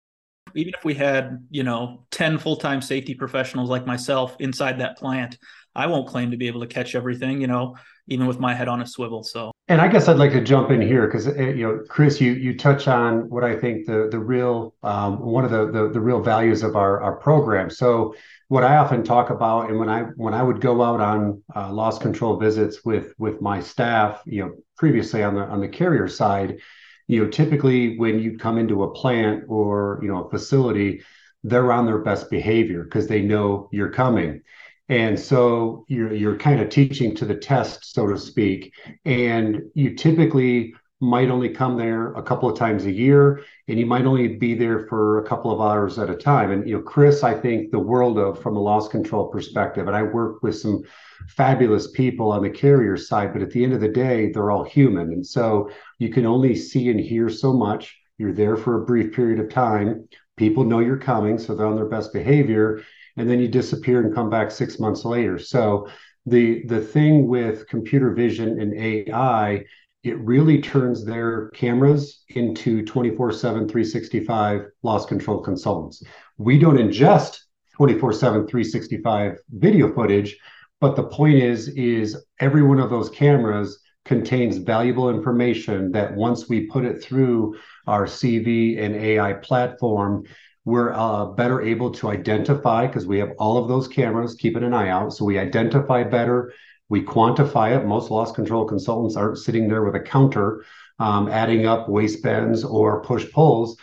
Even 0.54 0.74
if 0.76 0.84
we 0.84 0.94
had, 0.94 1.44
you 1.50 1.64
know, 1.64 2.06
10 2.12 2.38
full-time 2.38 2.80
safety 2.80 3.14
professionals 3.14 3.70
like 3.70 3.86
myself 3.86 4.36
inside 4.38 4.78
that 4.78 4.96
plant, 4.96 5.38
I 5.74 5.86
won't 5.88 6.06
claim 6.06 6.30
to 6.30 6.36
be 6.36 6.46
able 6.46 6.60
to 6.60 6.66
catch 6.66 6.94
everything, 6.94 7.40
you 7.40 7.48
know, 7.48 7.76
even 8.06 8.26
with 8.26 8.38
my 8.38 8.54
head 8.54 8.68
on 8.68 8.80
a 8.80 8.86
swivel. 8.86 9.24
So 9.24 9.50
and 9.66 9.80
I 9.80 9.88
guess 9.88 10.08
I'd 10.08 10.18
like 10.18 10.32
to 10.32 10.42
jump 10.42 10.70
in 10.70 10.82
here 10.82 11.06
because 11.06 11.26
eh, 11.26 11.50
you 11.50 11.66
know, 11.66 11.82
Kris, 11.88 12.20
you 12.20 12.32
you 12.32 12.56
touch 12.56 12.86
on 12.86 13.30
what 13.30 13.44
I 13.44 13.56
think 13.56 13.86
the 13.86 14.08
the 14.10 14.18
real 14.18 14.74
um, 14.82 15.20
one 15.20 15.44
of 15.44 15.50
the, 15.50 15.70
the, 15.70 15.88
the 15.88 16.00
real 16.00 16.20
values 16.20 16.62
of 16.62 16.76
our 16.76 17.00
our 17.00 17.16
program. 17.16 17.70
So 17.70 18.14
what 18.48 18.62
I 18.62 18.76
often 18.76 19.02
talk 19.02 19.30
about, 19.30 19.70
and 19.70 19.78
when 19.78 19.88
I 19.88 20.02
when 20.16 20.34
I 20.34 20.42
would 20.42 20.60
go 20.60 20.82
out 20.82 21.00
on 21.00 21.42
uh, 21.56 21.72
loss 21.72 21.98
control 21.98 22.36
visits 22.36 22.84
with 22.84 23.14
with 23.18 23.40
my 23.40 23.60
staff, 23.60 24.22
you 24.26 24.42
know, 24.44 24.54
previously 24.76 25.22
on 25.22 25.34
the 25.34 25.42
on 25.42 25.60
the 25.60 25.68
carrier 25.68 26.08
side, 26.08 26.58
you 27.06 27.24
know, 27.24 27.30
typically 27.30 27.96
when 27.98 28.18
you 28.18 28.36
come 28.36 28.58
into 28.58 28.82
a 28.82 28.92
plant 28.92 29.44
or 29.48 29.98
you 30.02 30.08
know 30.08 30.24
a 30.24 30.30
facility, 30.30 31.02
they're 31.42 31.72
on 31.72 31.86
their 31.86 31.98
best 31.98 32.28
behavior 32.28 32.84
because 32.84 33.06
they 33.06 33.22
know 33.22 33.70
you're 33.72 33.90
coming 33.90 34.42
and 34.88 35.18
so 35.18 35.84
you're 35.88 36.12
you're 36.12 36.36
kind 36.36 36.60
of 36.60 36.68
teaching 36.68 37.14
to 37.16 37.24
the 37.24 37.34
test 37.34 37.94
so 37.94 38.06
to 38.06 38.18
speak. 38.18 38.72
And 39.04 39.62
you 39.74 39.94
typically 39.94 40.74
might 41.00 41.30
only 41.30 41.48
come 41.48 41.76
there 41.76 42.12
a 42.14 42.22
couple 42.22 42.48
of 42.48 42.58
times 42.58 42.84
a 42.84 42.92
year 42.92 43.42
and 43.68 43.78
you 43.78 43.86
might 43.86 44.04
only 44.04 44.28
be 44.28 44.54
there 44.54 44.86
for 44.86 45.18
a 45.18 45.28
couple 45.28 45.50
of 45.50 45.60
hours 45.60 45.98
at 45.98 46.10
a 46.10 46.16
time. 46.16 46.50
And 46.50 46.68
you 46.68 46.76
know 46.76 46.82
kris 46.82 47.22
i 47.22 47.34
think 47.34 47.70
the 47.70 47.78
world 47.78 48.18
of 48.18 48.40
from 48.42 48.56
a 48.56 48.60
loss 48.60 48.88
control 48.88 49.28
perspective 49.28 49.86
and 49.86 49.96
i 49.96 50.02
work 50.02 50.42
with 50.42 50.56
some 50.58 50.82
fabulous 51.28 51.90
people 51.90 52.30
on 52.30 52.42
the 52.42 52.50
carrier 52.50 52.96
side 52.96 53.32
but 53.32 53.42
at 53.42 53.50
the 53.50 53.64
end 53.64 53.72
of 53.72 53.80
the 53.80 53.88
day 53.88 54.30
they're 54.32 54.50
all 54.50 54.64
human. 54.64 55.12
And 55.12 55.26
so 55.26 55.70
you 55.98 56.10
can 56.10 56.26
only 56.26 56.54
see 56.54 56.90
and 56.90 57.00
hear 57.00 57.28
so 57.30 57.52
much. 57.54 57.98
You're 58.18 58.34
there 58.34 58.56
for 58.56 58.82
a 58.82 58.84
brief 58.84 59.14
period 59.14 59.40
of 59.40 59.48
time. 59.48 60.08
People 60.36 60.64
know 60.64 60.80
you're 60.80 60.98
coming 60.98 61.38
so 61.38 61.54
they're 61.54 61.66
on 61.66 61.76
their 61.76 61.88
best 61.88 62.12
behavior 62.12 62.82
and 63.16 63.28
then 63.28 63.40
you 63.40 63.48
disappear 63.48 64.00
and 64.00 64.14
come 64.14 64.30
back 64.30 64.50
six 64.50 64.78
months 64.78 65.04
later. 65.04 65.38
So 65.38 65.88
the 66.26 66.64
the 66.66 66.80
thing 66.80 67.26
with 67.26 67.68
computer 67.68 68.12
vision 68.12 68.60
and 68.60 68.74
AI, 68.74 69.64
it 70.02 70.18
really 70.18 70.60
turns 70.60 71.04
their 71.04 71.50
cameras 71.50 72.24
into 72.28 72.82
24/7 72.84 73.68
365 73.68 74.66
loss 74.82 75.06
control 75.06 75.40
consultants. 75.40 76.02
We 76.38 76.58
don't 76.58 76.76
ingest 76.76 77.38
24/7 77.78 78.48
365 78.48 79.38
video 79.50 79.92
footage, 79.92 80.36
but 80.80 80.96
the 80.96 81.04
point 81.04 81.36
is 81.36 81.68
is 81.68 82.16
every 82.40 82.62
one 82.62 82.80
of 82.80 82.90
those 82.90 83.10
cameras 83.10 83.78
contains 84.04 84.58
valuable 84.58 85.08
information 85.08 85.90
that 85.92 86.14
once 86.14 86.48
we 86.48 86.66
put 86.66 86.84
it 86.84 87.02
through 87.02 87.56
our 87.86 88.06
CV 88.06 88.78
and 88.78 88.94
AI 88.94 89.32
platform, 89.34 90.24
we're 90.64 90.92
uh, 90.92 91.26
better 91.26 91.60
able 91.60 91.90
to 91.92 92.10
identify 92.10 92.86
because 92.86 93.06
we 93.06 93.18
have 93.18 93.32
all 93.38 93.58
of 93.58 93.68
those 93.68 93.86
cameras 93.86 94.34
keeping 94.34 94.64
an 94.64 94.72
eye 94.72 94.88
out. 94.88 95.12
So 95.12 95.24
we 95.24 95.38
identify 95.38 96.04
better, 96.04 96.52
we 96.88 97.02
quantify 97.02 97.76
it. 97.76 97.86
Most 97.86 98.10
loss 98.10 98.32
control 98.32 98.64
consultants 98.64 99.16
aren't 99.16 99.38
sitting 99.38 99.68
there 99.68 99.84
with 99.84 99.94
a 99.94 100.00
counter 100.00 100.64
um, 100.98 101.28
adding 101.28 101.66
up 101.66 101.88
waist 101.88 102.22
bends 102.22 102.64
or 102.64 103.02
push 103.02 103.30
pulls, 103.32 103.76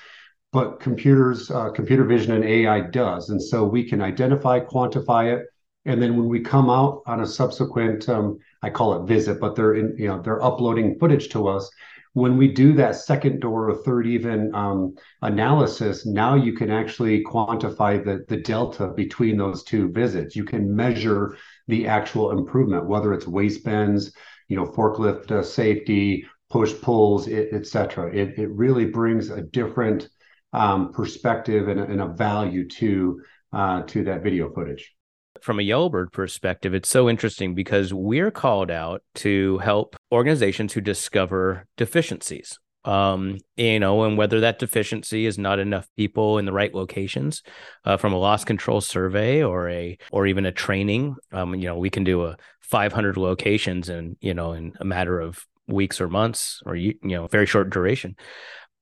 but 0.51 0.79
computers, 0.79 1.51
uh, 1.51 1.69
computer 1.69 2.03
vision 2.03 2.33
and 2.33 2.43
AI 2.43 2.81
does. 2.81 3.29
And 3.29 3.41
so 3.41 3.63
we 3.63 3.87
can 3.87 4.01
identify, 4.01 4.59
quantify 4.59 5.37
it. 5.37 5.45
And 5.85 6.01
then 6.01 6.15
when 6.15 6.29
we 6.29 6.39
come 6.39 6.69
out 6.69 7.01
on 7.05 7.21
a 7.21 7.27
subsequent, 7.27 8.07
um, 8.07 8.37
I 8.61 8.69
call 8.69 9.01
it 9.01 9.07
visit, 9.07 9.39
but 9.39 9.55
they're 9.55 9.73
in, 9.73 9.95
you 9.97 10.07
know, 10.07 10.21
they're 10.21 10.43
uploading 10.43 10.97
footage 10.99 11.29
to 11.29 11.47
us 11.47 11.69
when 12.13 12.37
we 12.37 12.47
do 12.49 12.73
that 12.73 12.95
second 12.95 13.39
door 13.39 13.69
or 13.69 13.75
third 13.83 14.05
even 14.05 14.53
um, 14.53 14.95
analysis, 15.21 16.05
now 16.05 16.35
you 16.35 16.53
can 16.53 16.69
actually 16.69 17.23
quantify 17.23 18.03
the, 18.03 18.37
delta 18.37 18.87
between 18.89 19.37
those 19.37 19.63
two 19.63 19.89
visits. 19.91 20.35
You 20.35 20.43
can 20.43 20.75
measure 20.75 21.37
the 21.67 21.87
actual 21.87 22.31
improvement, 22.31 22.87
whether 22.87 23.13
it's 23.13 23.27
waist 23.27 23.63
bends, 23.63 24.11
you 24.49 24.57
know, 24.57 24.65
forklift 24.65 25.31
uh, 25.31 25.41
safety, 25.41 26.25
push 26.49 26.73
pulls, 26.81 27.29
et, 27.29 27.47
et 27.53 27.65
cetera. 27.65 28.13
It, 28.13 28.37
it 28.37 28.49
really 28.49 28.85
brings 28.85 29.29
a 29.29 29.41
different 29.41 30.09
um, 30.51 30.91
perspective 30.91 31.69
and, 31.69 31.79
and, 31.79 32.01
a 32.01 32.07
value 32.07 32.67
to 32.67 33.21
uh, 33.53 33.83
to 33.83 34.03
that 34.03 34.21
video 34.21 34.51
footage. 34.53 34.93
From 35.41 35.59
a 35.59 35.63
Yellowbird 35.63 36.11
perspective, 36.11 36.73
it's 36.73 36.89
so 36.89 37.09
interesting 37.09 37.55
because 37.55 37.93
we're 37.93 38.31
called 38.31 38.71
out 38.71 39.01
to 39.15 39.57
help 39.59 39.95
organizations 40.11 40.73
who 40.73 40.81
discover 40.81 41.65
deficiencies 41.77 42.59
um 42.83 43.37
you 43.57 43.79
know 43.79 44.01
and 44.05 44.17
whether 44.17 44.39
that 44.39 44.57
deficiency 44.57 45.27
is 45.27 45.37
not 45.37 45.59
enough 45.59 45.87
people 45.97 46.39
in 46.39 46.45
the 46.45 46.51
right 46.51 46.73
locations 46.73 47.43
uh, 47.85 47.95
from 47.95 48.11
a 48.11 48.17
loss 48.17 48.43
control 48.43 48.81
survey 48.81 49.43
or 49.43 49.69
a 49.69 49.95
or 50.11 50.25
even 50.25 50.47
a 50.47 50.51
training 50.51 51.15
um 51.31 51.53
you 51.53 51.67
know 51.67 51.77
we 51.77 51.91
can 51.91 52.03
do 52.03 52.25
a 52.25 52.35
500 52.71 53.17
locations 53.17 53.89
and 53.89 54.15
you 54.21 54.33
know 54.33 54.53
in 54.53 54.73
a 54.79 54.85
matter 54.85 55.19
of 55.19 55.45
weeks 55.67 55.99
or 55.99 56.07
months 56.07 56.61
or 56.65 56.75
you 56.75 56.95
know 57.03 57.27
very 57.27 57.45
short 57.45 57.69
duration. 57.69 58.15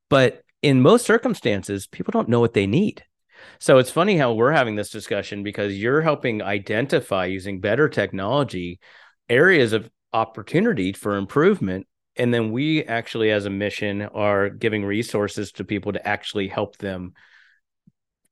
But 0.09 0.41
in 0.61 0.81
most 0.81 1.05
circumstances 1.05 1.87
people 1.87 2.11
don't 2.11 2.29
know 2.29 2.39
what 2.39 2.53
they 2.53 2.67
need 2.67 3.03
so 3.59 3.77
it's 3.77 3.91
funny 3.91 4.17
how 4.17 4.33
we're 4.33 4.51
having 4.51 4.75
this 4.75 4.89
discussion 4.89 5.43
because 5.43 5.77
you're 5.77 6.01
helping 6.01 6.41
identify 6.41 7.25
using 7.25 7.59
better 7.59 7.89
technology 7.89 8.79
areas 9.29 9.73
of 9.73 9.89
opportunity 10.13 10.93
for 10.93 11.17
improvement. 11.17 11.87
And 12.15 12.33
then 12.33 12.51
we 12.51 12.83
actually 12.83 13.31
as 13.31 13.45
a 13.45 13.49
mission 13.49 14.01
are 14.01 14.49
giving 14.49 14.83
resources 14.83 15.51
to 15.53 15.63
people 15.63 15.93
to 15.93 16.07
actually 16.07 16.47
help 16.47 16.77
them 16.77 17.13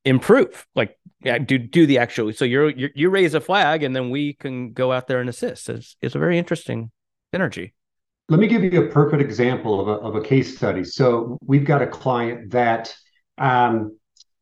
improve 0.05 0.65
like 0.73 0.97
do 1.45 1.57
do 1.57 1.85
the 1.85 1.97
actual 1.97 2.31
so 2.31 2.45
you're, 2.45 2.69
you're, 2.69 2.91
you 2.95 3.09
raise 3.09 3.33
a 3.33 3.41
flag 3.41 3.83
and 3.83 3.93
then 3.93 4.09
we 4.09 4.31
can 4.31 4.71
go 4.71 4.91
out 4.91 5.07
there 5.07 5.19
and 5.19 5.29
assist. 5.29 5.69
It's, 5.69 5.95
it's 6.01 6.15
a 6.15 6.19
very 6.19 6.37
interesting 6.37 6.91
energy. 7.33 7.73
Let 8.29 8.39
me 8.39 8.47
give 8.47 8.63
you 8.63 8.83
a 8.83 8.87
perfect 8.87 9.21
example 9.21 9.79
of 9.79 9.87
a, 9.87 10.05
of 10.05 10.15
a 10.15 10.21
case 10.21 10.57
study. 10.57 10.83
So 10.83 11.37
we've 11.41 11.65
got 11.65 11.81
a 11.81 11.87
client 11.87 12.51
that 12.51 12.93
um, 13.37 13.97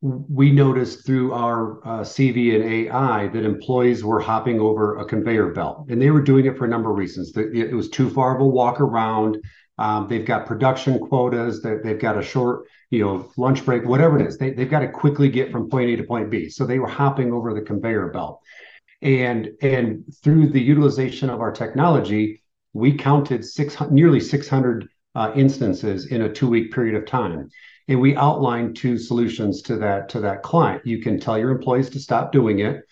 we 0.06 0.52
noticed 0.52 1.04
through 1.04 1.34
our 1.34 1.80
uh, 1.80 2.02
CV 2.02 2.54
and 2.54 2.64
AI 2.64 3.28
that 3.28 3.44
employees 3.44 4.04
were 4.04 4.20
hopping 4.20 4.60
over 4.60 4.98
a 4.98 5.06
conveyor 5.06 5.52
belt, 5.52 5.88
and 5.90 6.00
they 6.00 6.12
were 6.12 6.22
doing 6.22 6.46
it 6.46 6.58
for 6.58 6.66
a 6.66 6.68
number 6.68 6.92
of 6.92 6.98
reasons. 6.98 7.36
It 7.36 7.74
was 7.74 7.90
too 7.90 8.10
far 8.12 8.36
of 8.36 8.42
a 8.42 8.46
walk 8.46 8.80
around. 8.80 9.38
Um, 9.80 10.08
they've 10.08 10.26
got 10.26 10.46
production 10.46 11.00
quotas. 11.00 11.64
They've 11.64 12.00
got 12.00 12.20
a 12.20 12.22
short, 12.22 12.68
you 12.92 13.04
know, 13.04 13.32
lunch 13.36 13.66
break, 13.66 13.84
whatever 13.86 14.20
it 14.20 14.28
is. 14.28 14.38
They, 14.38 14.52
they've 14.52 14.70
got 14.70 14.82
to 14.82 14.90
quickly 14.90 15.28
get 15.28 15.52
from 15.52 15.70
point 15.70 15.90
A 15.90 15.96
to 15.96 16.04
point 16.04 16.30
B. 16.30 16.50
So 16.50 16.66
they 16.66 16.78
were 16.78 16.88
hopping 16.88 17.34
over 17.34 17.54
the 17.56 17.62
conveyor 17.62 18.10
belt, 18.10 18.42
and 19.02 19.50
and 19.64 20.04
through 20.24 20.50
the 20.50 20.62
utilization 20.62 21.32
of 21.32 21.42
our 21.42 21.52
technology, 21.52 22.44
we 22.74 22.94
counted 22.94 23.44
nearly 23.90 24.20
600 24.20 24.88
uh, 25.16 25.32
instances 25.36 26.08
in 26.08 26.22
a 26.22 26.32
two 26.32 26.48
week 26.48 26.72
period 26.72 26.96
of 26.96 27.08
time 27.08 27.50
and 27.88 28.00
we 28.00 28.16
outlined 28.16 28.76
two 28.76 28.98
solutions 28.98 29.62
to 29.64 29.78
that 29.78 30.10
to 30.10 30.20
that 30.22 30.44
client. 30.44 30.86
You 30.86 31.02
can 31.02 31.20
tell 31.20 31.38
your 31.38 31.52
employees 31.52 31.90
to 31.92 32.00
stop 32.00 32.32
doing 32.32 32.60
it. 32.60 32.84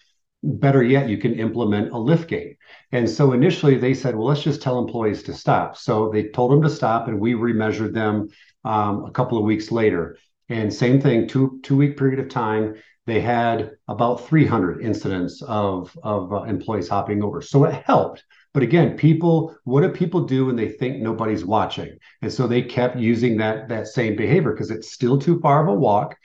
Better 0.43 0.83
yet 0.83 1.09
you 1.09 1.17
can 1.17 1.33
implement 1.33 1.91
a 1.91 1.97
lift 1.97 2.27
gate. 2.27 2.57
And 2.91 3.09
so 3.09 3.31
initially 3.31 3.77
they 3.77 3.93
said 3.93 4.15
well 4.15 4.27
let's 4.27 4.43
just 4.43 4.61
tell 4.61 4.79
employees 4.79 5.23
to 5.23 5.33
stop. 5.33 5.77
So 5.77 6.09
they 6.09 6.29
told 6.29 6.51
them 6.51 6.61
to 6.63 6.69
stop 6.69 7.07
and 7.07 7.19
we 7.19 7.33
remeasured 7.33 7.93
them 7.93 8.29
um, 8.63 9.05
a 9.05 9.11
couple 9.11 9.37
of 9.37 9.45
weeks 9.45 9.71
later. 9.71 10.17
And 10.49 10.73
same 10.73 11.01
thing 11.01 11.27
two 11.27 11.59
two 11.63 11.77
week 11.77 11.97
period 11.97 12.19
of 12.19 12.29
time 12.29 12.75
they 13.05 13.19
had 13.19 13.71
about 13.87 14.25
300 14.27 14.81
incidents 14.81 15.41
of 15.41 15.97
of 16.03 16.31
uh, 16.31 16.43
employees 16.43 16.87
hopping 16.89 17.23
over. 17.23 17.41
So 17.41 17.63
it 17.65 17.83
helped 17.85 18.23
but 18.53 18.63
again, 18.63 18.95
people, 18.95 19.55
what 19.63 19.81
do 19.81 19.89
people 19.89 20.25
do 20.25 20.45
when 20.45 20.55
they 20.55 20.69
think 20.69 21.01
nobody's 21.01 21.43
watching? 21.43 21.97
And 22.21 22.31
so 22.31 22.47
they 22.47 22.61
kept 22.61 22.97
using 22.97 23.37
that 23.37 23.67
that 23.69 23.87
same 23.87 24.15
behavior 24.15 24.51
because 24.51 24.69
it's 24.69 24.91
still 24.91 25.17
too 25.17 25.39
far 25.39 25.63
of 25.63 25.69
a 25.69 25.73
walk, 25.73 26.15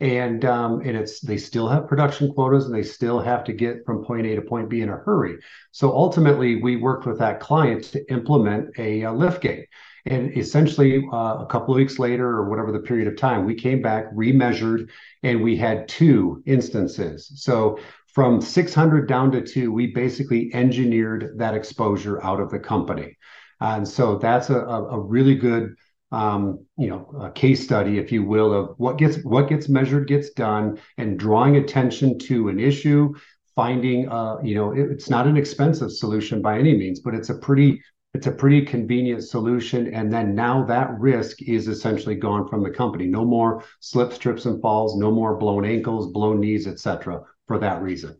and 0.00 0.44
um, 0.44 0.80
and 0.80 0.96
it's 0.96 1.20
they 1.20 1.38
still 1.38 1.66
have 1.66 1.88
production 1.88 2.32
quotas 2.32 2.66
and 2.66 2.74
they 2.74 2.82
still 2.82 3.20
have 3.20 3.42
to 3.44 3.52
get 3.52 3.84
from 3.86 4.04
point 4.04 4.26
A 4.26 4.36
to 4.36 4.42
point 4.42 4.68
B 4.68 4.82
in 4.82 4.90
a 4.90 4.96
hurry. 4.96 5.38
So 5.72 5.90
ultimately, 5.90 6.62
we 6.62 6.76
worked 6.76 7.06
with 7.06 7.18
that 7.20 7.40
client 7.40 7.84
to 7.84 8.12
implement 8.12 8.78
a, 8.78 9.02
a 9.02 9.12
lift 9.12 9.40
gate. 9.40 9.66
And 10.06 10.36
essentially, 10.36 11.06
uh, 11.12 11.38
a 11.40 11.46
couple 11.50 11.74
of 11.74 11.76
weeks 11.76 11.98
later, 11.98 12.26
or 12.28 12.48
whatever 12.48 12.72
the 12.72 12.78
period 12.78 13.08
of 13.08 13.16
time, 13.16 13.44
we 13.44 13.54
came 13.54 13.82
back, 13.82 14.10
remeasured, 14.14 14.88
and 15.22 15.42
we 15.42 15.56
had 15.56 15.88
two 15.88 16.42
instances. 16.46 17.30
So 17.34 17.78
from 18.18 18.40
600 18.40 19.06
down 19.06 19.30
to 19.30 19.40
two, 19.40 19.70
we 19.70 19.86
basically 19.86 20.52
engineered 20.52 21.34
that 21.36 21.54
exposure 21.54 22.20
out 22.24 22.40
of 22.40 22.50
the 22.50 22.58
company. 22.58 23.16
And 23.60 23.86
so 23.86 24.18
that's 24.18 24.50
a, 24.50 24.98
really 24.98 25.36
good 25.36 25.76
um, 26.10 26.66
you 26.76 26.88
know, 26.88 27.30
case 27.36 27.62
study, 27.62 27.96
if 27.96 28.10
you 28.10 28.24
will, 28.24 28.52
of 28.52 28.74
what 28.76 28.98
gets 28.98 29.22
what 29.22 29.48
gets 29.48 29.68
measured 29.68 30.08
gets 30.08 30.30
done, 30.30 30.80
and 30.96 31.16
drawing 31.16 31.58
attention 31.58 32.18
to 32.26 32.48
an 32.48 32.58
issue, 32.58 33.14
finding, 33.54 34.08
uh, 34.08 34.38
you 34.42 34.56
know, 34.56 34.72
it, 34.72 34.90
it's 34.90 35.08
not 35.08 35.28
an 35.28 35.36
expensive 35.36 35.92
solution 35.92 36.42
by 36.42 36.58
any 36.58 36.76
means, 36.76 36.98
but 36.98 37.14
it's 37.14 37.30
a 37.30 37.38
pretty 37.38 37.80
it's 38.14 38.26
a 38.26 38.32
pretty 38.32 38.62
convenient 38.62 39.22
solution. 39.22 39.94
And 39.94 40.12
then 40.12 40.34
now 40.34 40.64
that 40.64 40.90
risk 40.98 41.40
is 41.42 41.68
essentially 41.68 42.16
gone 42.16 42.48
from 42.48 42.64
the 42.64 42.70
company. 42.70 43.06
No 43.06 43.24
more 43.24 43.62
slips, 43.78 44.18
trips, 44.18 44.44
and 44.44 44.60
falls. 44.60 44.96
No 44.96 45.12
more 45.12 45.36
blown 45.36 45.64
ankles, 45.64 46.10
blown 46.10 46.40
knees, 46.40 46.66
etc 46.66 47.22
for 47.48 47.58
that 47.58 47.82
reason. 47.82 48.16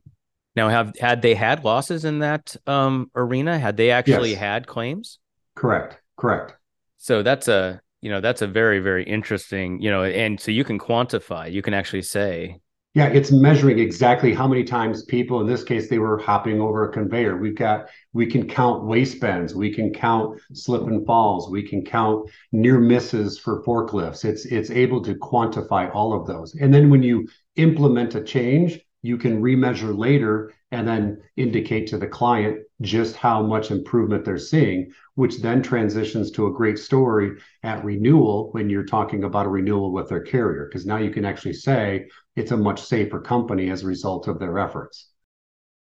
Now, 0.57 0.69
have 0.71 0.93
had 0.99 1.23
they 1.23 1.37
had 1.37 1.65
losses 1.65 2.05
in 2.05 2.19
that 2.19 2.57
um, 2.67 3.13
arena? 3.15 3.59
Had 3.59 3.77
they 3.77 3.93
actually 3.93 4.31
yes. 4.31 4.41
had 4.41 4.67
claims? 4.67 5.21
Correct. 5.55 6.01
Correct. 6.17 6.55
So 6.97 7.23
that's 7.23 7.47
a 7.47 7.81
you 8.01 8.11
know 8.11 8.21
that's 8.21 8.43
a 8.43 8.47
very 8.47 8.79
very 8.79 9.05
interesting 9.05 9.81
you 9.81 9.91
know 9.91 10.05
and 10.05 10.41
so 10.41 10.51
you 10.51 10.65
can 10.65 10.79
quantify 10.79 11.51
you 11.51 11.63
can 11.63 11.75
actually 11.75 12.03
say 12.03 12.59
yeah 12.95 13.07
it's 13.07 13.33
measuring 13.33 13.79
exactly 13.79 14.33
how 14.33 14.47
many 14.47 14.65
times 14.65 15.05
people 15.05 15.41
in 15.41 15.47
this 15.47 15.65
case 15.65 15.89
they 15.89 15.99
were 15.99 16.19
hopping 16.19 16.61
over 16.61 16.89
a 16.89 16.93
conveyor 16.93 17.37
we've 17.37 17.57
got 17.57 17.89
we 18.13 18.27
can 18.27 18.47
count 18.47 18.85
waist 18.85 19.21
bends 19.21 19.55
we 19.55 19.73
can 19.73 19.93
count 19.93 20.41
slip 20.53 20.83
and 20.83 21.05
falls 21.07 21.51
we 21.51 21.63
can 21.63 21.85
count 21.85 22.29
near 22.53 22.79
misses 22.79 23.39
for 23.39 23.63
forklifts 23.65 24.25
it's 24.25 24.45
it's 24.47 24.71
able 24.71 25.03
to 25.03 25.15
quantify 25.17 25.93
all 25.95 26.13
of 26.13 26.27
those 26.27 26.55
and 26.55 26.73
then 26.73 26.91
when 26.91 27.03
you 27.03 27.27
implement 27.57 28.15
a 28.15 28.23
change 28.23 28.81
you 29.03 29.17
can 29.17 29.43
remeasure 29.43 29.97
later 29.97 30.53
and 30.71 30.87
then 30.87 31.23
indicate 31.37 31.87
to 31.89 31.99
the 31.99 32.07
client 32.07 32.61
just 32.81 33.17
how 33.17 33.43
much 33.43 33.71
improvement 33.71 34.25
they're 34.25 34.39
seeing, 34.39 34.93
which 35.15 35.39
then 35.39 35.63
transitions 35.63 36.31
to 36.31 36.47
a 36.47 36.53
great 36.53 36.79
story 36.79 37.33
at 37.63 37.85
renewal 37.85 38.51
when 38.53 38.69
you're 38.69 38.85
talking 38.85 39.25
about 39.25 39.47
a 39.47 39.49
renewal 39.49 39.93
with 39.93 40.09
their 40.09 40.21
carrier, 40.21 40.67
because 40.67 40.87
now 40.87 40.97
you 40.97 41.11
can 41.11 41.25
actually 41.25 41.53
say 41.53 42.07
it's 42.37 42.53
a 42.53 42.57
much 42.57 42.81
safer 42.83 43.21
company 43.21 43.71
as 43.71 43.83
a 43.83 43.87
result 43.87 44.29
of 44.29 44.39
their 44.39 44.59
efforts. 44.59 45.11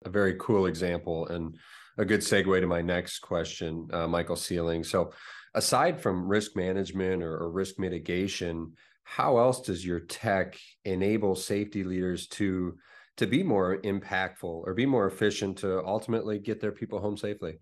A 0.05 0.11
very 0.11 0.37
cool 0.39 0.67
example 0.67 1.27
and 1.29 1.57
a 1.97 2.05
good 2.05 2.21
segue 2.21 2.61
to 2.61 2.67
my 2.67 2.83
next 2.83 3.21
question, 3.21 3.89
uh, 3.93 4.07
Michael 4.07 4.37
Seling. 4.37 4.85
So, 4.85 5.13
aside 5.55 6.01
from 6.01 6.29
risk 6.29 6.57
management 6.57 7.23
or, 7.23 7.37
or 7.37 7.51
risk 7.51 7.79
mitigation, 7.79 8.73
how 9.05 9.39
else 9.39 9.61
does 9.61 9.87
your 9.87 10.01
tech 10.01 10.59
enable 10.85 11.37
safety 11.37 11.85
leaders 11.85 12.27
to 12.27 12.77
to 13.17 13.27
be 13.27 13.43
more 13.43 13.79
impactful 13.83 14.43
or 14.43 14.75
be 14.75 14.87
more 14.87 15.07
efficient 15.07 15.59
to 15.59 15.85
ultimately 15.85 16.39
get 16.39 16.61
their 16.61 16.73
people 16.73 17.01
home 17.01 17.17
safely? 17.17 17.59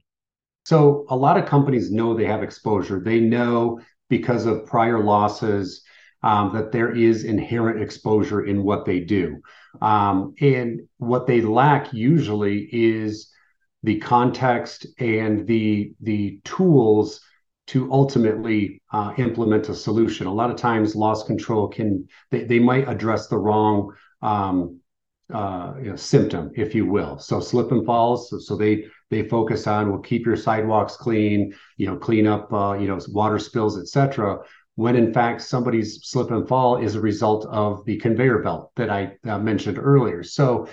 So, 0.64 1.06
a 1.08 1.16
lot 1.16 1.38
of 1.38 1.46
companies 1.46 1.90
know 1.90 2.14
they 2.14 2.24
have 2.24 2.42
exposure. 2.42 3.00
They 3.00 3.20
know 3.20 3.80
because 4.08 4.46
of 4.46 4.66
prior 4.66 5.02
losses 5.02 5.82
um, 6.22 6.52
that 6.54 6.70
there 6.70 6.94
is 6.94 7.24
inherent 7.24 7.82
exposure 7.82 8.44
in 8.44 8.62
what 8.62 8.84
they 8.84 9.00
do. 9.00 9.40
Um, 9.80 10.34
and 10.40 10.82
what 10.98 11.26
they 11.26 11.40
lack 11.40 11.92
usually 11.92 12.68
is 12.72 13.30
the 13.82 13.98
context 13.98 14.86
and 15.00 15.46
the, 15.46 15.94
the 16.00 16.40
tools 16.44 17.20
to 17.68 17.90
ultimately 17.92 18.80
uh, 18.92 19.14
implement 19.18 19.68
a 19.68 19.74
solution. 19.74 20.26
A 20.26 20.32
lot 20.32 20.50
of 20.50 20.56
times, 20.56 20.94
loss 20.94 21.24
control 21.24 21.68
can, 21.68 22.06
they, 22.30 22.44
they 22.44 22.58
might 22.58 22.88
address 22.88 23.26
the 23.28 23.38
wrong 23.38 23.92
um, 24.20 24.80
uh, 25.32 25.74
you 25.78 25.90
know, 25.90 25.96
symptom, 25.96 26.50
if 26.56 26.74
you 26.74 26.86
will. 26.86 27.18
So 27.18 27.40
slip 27.40 27.72
and 27.72 27.84
falls. 27.86 28.30
So, 28.30 28.38
so 28.38 28.56
they 28.56 28.84
they 29.10 29.28
focus 29.28 29.66
on 29.66 29.90
will 29.90 29.98
keep 29.98 30.24
your 30.24 30.36
sidewalks 30.36 30.96
clean, 30.96 31.54
you 31.76 31.86
know, 31.86 31.96
clean 31.96 32.26
up, 32.26 32.52
uh, 32.52 32.76
you 32.78 32.88
know, 32.88 32.98
water 33.08 33.38
spills, 33.38 33.78
etc. 33.78 34.38
When 34.74 34.96
in 34.96 35.12
fact 35.12 35.42
somebody's 35.42 36.00
slip 36.02 36.30
and 36.30 36.48
fall 36.48 36.78
is 36.78 36.94
a 36.94 37.00
result 37.00 37.46
of 37.46 37.84
the 37.84 37.98
conveyor 37.98 38.42
belt 38.42 38.72
that 38.76 38.88
I 38.88 39.16
uh, 39.28 39.38
mentioned 39.38 39.78
earlier. 39.78 40.22
So 40.22 40.66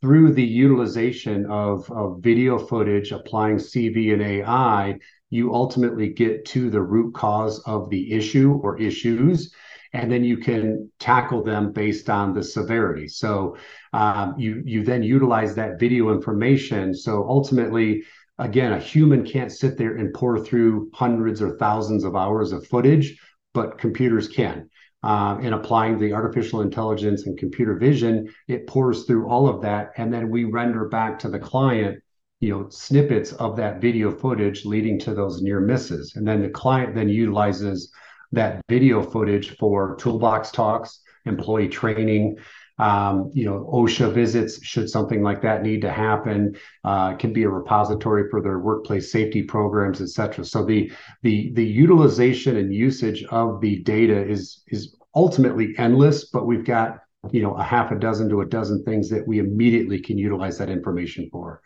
through 0.00 0.32
the 0.32 0.42
utilization 0.42 1.46
of, 1.46 1.90
of 1.92 2.22
video 2.22 2.58
footage, 2.58 3.12
applying 3.12 3.56
CV 3.56 4.12
and 4.12 4.22
AI, 4.22 4.98
you 5.30 5.54
ultimately 5.54 6.08
get 6.08 6.44
to 6.46 6.70
the 6.70 6.82
root 6.82 7.14
cause 7.14 7.60
of 7.60 7.88
the 7.88 8.12
issue 8.12 8.58
or 8.62 8.80
issues 8.80 9.54
and 9.92 10.10
then 10.10 10.24
you 10.24 10.36
can 10.38 10.90
tackle 10.98 11.42
them 11.44 11.72
based 11.72 12.08
on 12.08 12.32
the 12.34 12.42
severity. 12.42 13.08
So 13.08 13.56
um, 13.92 14.34
you 14.38 14.62
you 14.64 14.84
then 14.84 15.02
utilize 15.02 15.54
that 15.54 15.78
video 15.78 16.12
information. 16.12 16.94
So 16.94 17.26
ultimately, 17.28 18.02
again, 18.38 18.72
a 18.72 18.78
human 18.78 19.24
can't 19.24 19.52
sit 19.52 19.76
there 19.76 19.96
and 19.96 20.14
pour 20.14 20.38
through 20.38 20.90
hundreds 20.94 21.42
or 21.42 21.56
thousands 21.58 22.04
of 22.04 22.16
hours 22.16 22.52
of 22.52 22.66
footage, 22.66 23.18
but 23.54 23.78
computers 23.78 24.28
can. 24.28 24.68
uh, 25.02 25.38
and 25.42 25.54
applying 25.54 25.98
the 25.98 26.12
artificial 26.12 26.60
intelligence 26.60 27.26
and 27.26 27.38
computer 27.38 27.74
vision, 27.76 28.32
it 28.46 28.66
pours 28.66 29.04
through 29.04 29.28
all 29.28 29.48
of 29.48 29.62
that, 29.62 29.90
and 29.96 30.12
then 30.12 30.30
we 30.30 30.44
render 30.44 30.88
back 30.88 31.18
to 31.18 31.28
the 31.28 31.38
client, 31.38 32.00
you 32.40 32.50
know, 32.50 32.68
snippets 32.68 33.32
of 33.32 33.56
that 33.56 33.80
video 33.80 34.10
footage 34.10 34.64
leading 34.64 34.98
to 35.00 35.14
those 35.14 35.42
near 35.42 35.60
misses, 35.60 36.14
and 36.16 36.26
then 36.26 36.40
the 36.42 36.48
client 36.48 36.94
then 36.94 37.08
utilizes 37.08 37.90
that 38.32 38.62
video 38.68 39.02
footage 39.02 39.56
for 39.56 39.96
toolbox 39.96 40.50
talks, 40.50 41.00
employee 41.26 41.68
training, 41.68 42.38
um, 42.78 43.30
you 43.34 43.44
know, 43.44 43.68
OSHA 43.72 44.12
visits, 44.12 44.64
should 44.64 44.88
something 44.88 45.22
like 45.22 45.42
that 45.42 45.62
need 45.62 45.82
to 45.82 45.90
happen, 45.90 46.56
uh, 46.84 47.14
can 47.14 47.32
be 47.32 47.44
a 47.44 47.48
repository 47.48 48.28
for 48.30 48.40
their 48.40 48.58
workplace 48.58 49.12
safety 49.12 49.42
programs, 49.42 50.00
et 50.00 50.08
cetera. 50.08 50.44
So 50.44 50.64
the 50.64 50.90
the 51.22 51.52
the 51.52 51.64
utilization 51.64 52.56
and 52.56 52.74
usage 52.74 53.24
of 53.24 53.60
the 53.60 53.80
data 53.82 54.26
is 54.26 54.62
is 54.68 54.96
ultimately 55.14 55.74
endless, 55.78 56.30
but 56.30 56.46
we've 56.46 56.64
got 56.64 57.00
you 57.30 57.42
know 57.42 57.54
a 57.54 57.62
half 57.62 57.92
a 57.92 57.98
dozen 57.98 58.28
to 58.30 58.40
a 58.40 58.46
dozen 58.46 58.82
things 58.84 59.08
that 59.10 59.28
we 59.28 59.38
immediately 59.38 60.00
can 60.00 60.18
utilize 60.18 60.58
that 60.58 60.70
information 60.70 61.28
for 61.30 61.60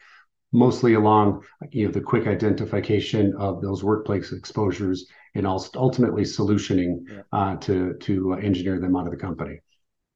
mostly 0.56 0.94
along 0.94 1.42
you 1.70 1.86
know 1.86 1.92
the 1.92 2.00
quick 2.00 2.26
identification 2.26 3.34
of 3.38 3.60
those 3.60 3.84
workplace 3.84 4.32
exposures 4.32 5.06
and 5.34 5.46
ultimately 5.46 6.22
solutioning 6.22 7.04
uh, 7.32 7.56
to 7.56 7.94
to 8.00 8.32
engineer 8.34 8.80
them 8.80 8.96
out 8.96 9.06
of 9.06 9.12
the 9.12 9.18
company. 9.18 9.60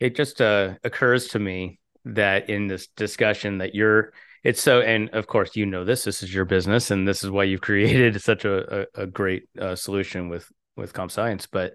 It 0.00 0.16
just 0.16 0.40
uh, 0.40 0.74
occurs 0.82 1.28
to 1.28 1.38
me 1.38 1.78
that 2.06 2.48
in 2.48 2.66
this 2.66 2.88
discussion 2.96 3.58
that 3.58 3.74
you're 3.74 4.12
it's 4.42 4.62
so 4.62 4.80
and 4.80 5.10
of 5.10 5.26
course 5.26 5.54
you 5.54 5.66
know 5.66 5.84
this 5.84 6.04
this 6.04 6.22
is 6.22 6.34
your 6.34 6.46
business 6.46 6.90
and 6.90 7.06
this 7.06 7.22
is 7.22 7.30
why 7.30 7.44
you've 7.44 7.60
created 7.60 8.20
such 8.30 8.46
a, 8.46 8.80
a, 8.80 9.02
a 9.02 9.06
great 9.06 9.42
uh, 9.60 9.76
solution 9.76 10.30
with 10.30 10.50
with 10.76 10.94
comp 10.94 11.10
science. 11.10 11.46
But 11.46 11.74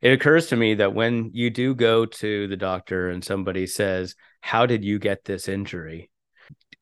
it 0.00 0.12
occurs 0.12 0.46
to 0.46 0.56
me 0.56 0.74
that 0.76 0.94
when 0.94 1.30
you 1.34 1.50
do 1.50 1.74
go 1.74 2.06
to 2.06 2.48
the 2.48 2.56
doctor 2.56 3.10
and 3.10 3.22
somebody 3.22 3.66
says 3.66 4.14
how 4.40 4.64
did 4.64 4.84
you 4.84 4.98
get 4.98 5.24
this 5.24 5.48
injury 5.48 6.10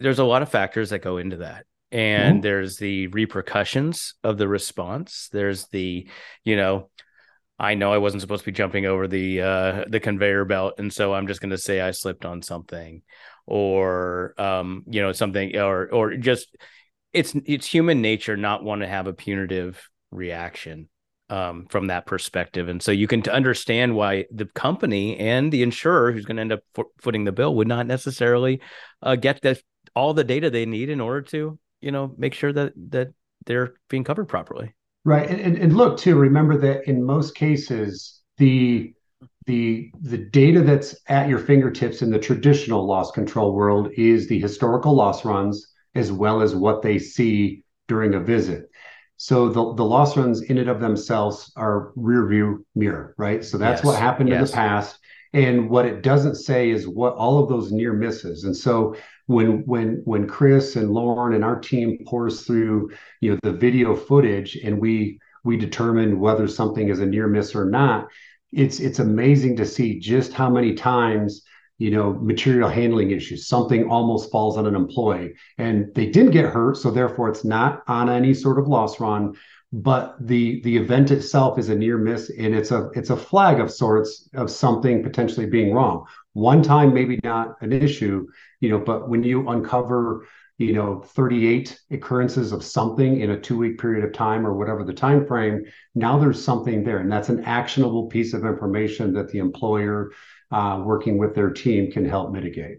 there's 0.00 0.18
a 0.18 0.24
lot 0.24 0.42
of 0.42 0.50
factors 0.50 0.90
that 0.90 1.00
go 1.00 1.18
into 1.18 1.38
that. 1.38 1.66
And 1.92 2.34
mm-hmm. 2.34 2.40
there's 2.42 2.76
the 2.76 3.06
repercussions 3.08 4.14
of 4.24 4.36
the 4.36 4.48
response. 4.48 5.28
There's 5.32 5.66
the 5.68 6.08
you 6.42 6.56
know 6.56 6.90
I 7.58 7.74
know 7.74 7.92
I 7.92 7.98
wasn't 7.98 8.20
supposed 8.20 8.42
to 8.44 8.50
be 8.50 8.56
jumping 8.56 8.86
over 8.86 9.06
the 9.06 9.40
uh, 9.40 9.84
the 9.88 10.00
conveyor 10.00 10.44
belt, 10.44 10.74
and 10.78 10.92
so 10.92 11.14
I'm 11.14 11.28
just 11.28 11.40
going 11.40 11.50
to 11.50 11.58
say 11.58 11.80
I 11.80 11.92
slipped 11.92 12.24
on 12.24 12.42
something, 12.42 13.02
or 13.46 14.34
um, 14.38 14.82
you 14.88 15.02
know 15.02 15.12
something, 15.12 15.56
or 15.56 15.88
or 15.88 16.16
just 16.16 16.56
it's 17.12 17.34
it's 17.44 17.66
human 17.66 18.02
nature 18.02 18.36
not 18.36 18.64
want 18.64 18.80
to 18.80 18.88
have 18.88 19.06
a 19.06 19.12
punitive 19.12 19.88
reaction 20.10 20.88
um, 21.30 21.66
from 21.70 21.86
that 21.86 22.06
perspective, 22.06 22.68
and 22.68 22.82
so 22.82 22.92
you 22.92 23.06
can 23.06 23.22
understand 23.28 23.94
why 23.94 24.26
the 24.30 24.46
company 24.46 25.16
and 25.18 25.52
the 25.52 25.62
insurer 25.62 26.12
who's 26.12 26.24
going 26.24 26.36
to 26.36 26.42
end 26.42 26.52
up 26.52 26.60
fo- 26.74 26.90
footing 26.98 27.24
the 27.24 27.32
bill 27.32 27.54
would 27.54 27.68
not 27.68 27.86
necessarily 27.86 28.60
uh, 29.02 29.16
get 29.16 29.40
the 29.40 29.60
all 29.94 30.14
the 30.14 30.24
data 30.24 30.50
they 30.50 30.66
need 30.66 30.90
in 30.90 31.00
order 31.00 31.22
to 31.22 31.58
you 31.80 31.92
know 31.92 32.14
make 32.18 32.34
sure 32.34 32.52
that 32.52 32.72
that 32.90 33.08
they're 33.46 33.74
being 33.88 34.04
covered 34.04 34.26
properly. 34.26 34.74
Right. 35.04 35.28
And, 35.28 35.58
and 35.58 35.76
look 35.76 35.98
too, 35.98 36.16
remember 36.16 36.56
that 36.58 36.88
in 36.88 37.04
most 37.04 37.34
cases, 37.34 38.20
the 38.38 38.94
the 39.46 39.90
the 40.00 40.18
data 40.18 40.62
that's 40.62 40.96
at 41.08 41.28
your 41.28 41.38
fingertips 41.38 42.00
in 42.00 42.10
the 42.10 42.18
traditional 42.18 42.86
loss 42.86 43.10
control 43.10 43.54
world 43.54 43.90
is 43.96 44.26
the 44.26 44.40
historical 44.40 44.94
loss 44.94 45.24
runs 45.24 45.72
as 45.94 46.10
well 46.10 46.40
as 46.40 46.54
what 46.54 46.80
they 46.80 46.98
see 46.98 47.62
during 47.86 48.14
a 48.14 48.20
visit. 48.20 48.70
So 49.16 49.49
the, 49.49 49.75
the 49.75 49.85
loss 49.85 50.16
runs 50.16 50.42
in 50.42 50.59
and 50.59 50.68
of 50.68 50.80
themselves 50.80 51.52
are 51.56 51.92
rear 51.97 52.26
view 52.26 52.66
mirror, 52.75 53.14
right? 53.16 53.44
So 53.44 53.59
that's 53.59 53.78
yes. 53.78 53.85
what 53.85 53.99
happened 53.99 54.28
yes. 54.28 54.38
in 54.38 54.47
the 54.47 54.52
past. 54.52 54.99
And 55.33 55.68
what 55.68 55.87
it 55.87 56.03
doesn't 56.03 56.37
say 56.37 56.70
is 56.70 56.87
what 56.87 57.14
all 57.14 57.42
of 57.42 57.48
those 57.48 57.72
near 57.72 57.92
misses. 57.92 58.44
And 58.44 58.57
so 58.57 58.96
when 59.27 59.62
when 59.66 60.03
when 60.05 60.27
Kris 60.27 60.77
and 60.77 60.90
Lauren 60.90 61.35
and 61.35 61.44
our 61.44 61.59
team 61.59 61.98
pours 62.07 62.42
through 62.42 62.90
you 63.20 63.33
know 63.33 63.38
the 63.42 63.53
video 63.53 63.96
footage 63.96 64.57
and 64.57 64.79
we 64.79 65.18
we 65.44 65.57
determine 65.57 66.20
whether 66.20 66.46
something 66.46 66.88
is 66.88 67.00
a 67.00 67.07
near 67.07 67.27
miss 67.27 67.55
or 67.55 67.64
not 67.64 68.09
it's 68.55 68.81
it's 68.81 68.98
amazing 68.98 69.57
to 69.57 69.66
see 69.66 69.98
just 69.98 70.33
how 70.33 70.48
many 70.48 70.74
times 70.74 71.42
you 71.78 71.90
know 71.90 72.14
material 72.14 72.68
handling 72.68 73.10
issues. 73.10 73.46
Something 73.46 73.88
almost 73.88 74.30
falls 74.30 74.56
on 74.56 74.66
an 74.66 74.74
employee 74.74 75.34
and 75.58 75.92
they 75.94 76.06
didn't 76.06 76.32
get 76.32 76.46
hurt 76.46 76.76
so 76.76 76.90
therefore 76.90 77.28
it's 77.28 77.44
not 77.44 77.82
on 77.88 78.08
any 78.08 78.34
sort 78.34 78.58
of 78.58 78.68
loss 78.68 79.00
run. 79.00 79.34
But 79.72 80.16
the 80.20 80.60
the 80.62 80.76
event 80.76 81.10
itself 81.10 81.58
is 81.58 81.68
a 81.68 81.74
near 81.74 81.98
miss 81.98 82.30
and 82.30 82.54
it's 82.54 82.70
a 82.70 82.90
it's 82.94 83.10
a 83.10 83.16
flag 83.16 83.58
of 83.58 83.72
sorts 83.72 84.28
of 84.34 84.50
something 84.50 85.02
potentially 85.02 85.46
being 85.46 85.72
wrong. 85.74 86.06
One 86.32 86.62
time 86.62 86.94
maybe 86.94 87.18
not 87.24 87.56
an 87.60 87.72
issue 87.72 88.26
you 88.60 88.70
know 88.70 88.78
but 88.78 89.08
when 89.08 89.22
you 89.22 89.48
uncover 89.48 90.26
you 90.58 90.72
know 90.72 91.00
38 91.00 91.78
occurrences 91.90 92.52
of 92.52 92.64
something 92.64 93.20
in 93.20 93.30
a 93.30 93.40
two 93.40 93.58
week 93.58 93.78
period 93.78 94.04
of 94.04 94.12
time 94.12 94.46
or 94.46 94.54
whatever 94.54 94.84
the 94.84 94.92
time 94.92 95.26
frame 95.26 95.64
now 95.94 96.18
there's 96.18 96.42
something 96.42 96.84
there 96.84 96.98
and 96.98 97.10
that's 97.10 97.28
an 97.28 97.44
actionable 97.44 98.06
piece 98.06 98.32
of 98.32 98.44
information 98.44 99.12
that 99.12 99.28
the 99.28 99.38
employer 99.38 100.12
uh, 100.52 100.80
working 100.85 101.18
with 101.18 101.35
their 101.35 101.50
team 101.50 101.90
can 101.90 102.04
help 102.04 102.33
mitigate 102.33 102.78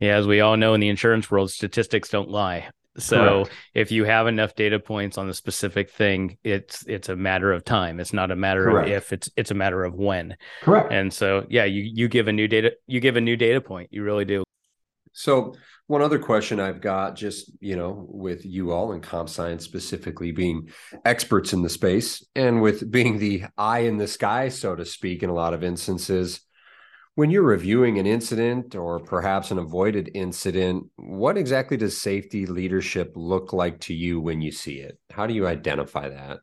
yeah 0.00 0.16
as 0.16 0.26
we 0.26 0.40
all 0.40 0.56
know 0.56 0.74
in 0.74 0.80
the 0.80 0.88
insurance 0.88 1.30
world 1.30 1.50
statistics 1.50 2.08
don't 2.08 2.30
lie 2.30 2.68
so 2.98 3.44
Correct. 3.44 3.50
if 3.74 3.92
you 3.92 4.04
have 4.04 4.26
enough 4.26 4.54
data 4.54 4.78
points 4.78 5.16
on 5.16 5.26
the 5.26 5.34
specific 5.34 5.90
thing, 5.90 6.36
it's 6.44 6.84
it's 6.86 7.08
a 7.08 7.16
matter 7.16 7.52
of 7.52 7.64
time. 7.64 8.00
It's 8.00 8.12
not 8.12 8.30
a 8.30 8.36
matter 8.36 8.64
Correct. 8.64 8.88
of 8.88 8.94
if, 8.94 9.12
it's 9.12 9.30
it's 9.36 9.50
a 9.50 9.54
matter 9.54 9.82
of 9.82 9.94
when. 9.94 10.36
Correct. 10.60 10.92
And 10.92 11.12
so 11.12 11.46
yeah, 11.48 11.64
you 11.64 11.82
you 11.82 12.08
give 12.08 12.28
a 12.28 12.32
new 12.32 12.48
data 12.48 12.72
you 12.86 13.00
give 13.00 13.16
a 13.16 13.20
new 13.20 13.36
data 13.36 13.60
point. 13.60 13.88
You 13.92 14.02
really 14.02 14.26
do. 14.26 14.44
So 15.12 15.54
one 15.86 16.02
other 16.02 16.18
question 16.18 16.60
I've 16.60 16.80
got, 16.80 17.16
just 17.16 17.50
you 17.60 17.76
know, 17.76 18.06
with 18.08 18.44
you 18.44 18.72
all 18.72 18.92
and 18.92 19.02
comp 19.02 19.28
science 19.28 19.64
specifically 19.64 20.32
being 20.32 20.68
experts 21.04 21.52
in 21.54 21.62
the 21.62 21.68
space, 21.68 22.24
and 22.34 22.60
with 22.60 22.90
being 22.90 23.18
the 23.18 23.44
eye 23.56 23.80
in 23.80 23.96
the 23.96 24.08
sky, 24.08 24.48
so 24.50 24.74
to 24.74 24.84
speak, 24.84 25.22
in 25.22 25.30
a 25.30 25.34
lot 25.34 25.54
of 25.54 25.64
instances, 25.64 26.40
when 27.14 27.30
you're 27.30 27.42
reviewing 27.42 27.98
an 27.98 28.06
incident 28.06 28.74
or 28.74 28.98
perhaps 28.98 29.50
an 29.50 29.58
avoided 29.58 30.10
incident, 30.14 30.86
what 30.96 31.36
exactly 31.36 31.76
does 31.76 32.00
safety 32.00 32.46
leadership 32.46 33.12
look 33.16 33.52
like 33.52 33.80
to 33.80 33.94
you 33.94 34.20
when 34.20 34.40
you 34.40 34.50
see 34.50 34.76
it? 34.76 34.98
How 35.10 35.26
do 35.26 35.34
you 35.34 35.46
identify 35.46 36.08
that? 36.08 36.38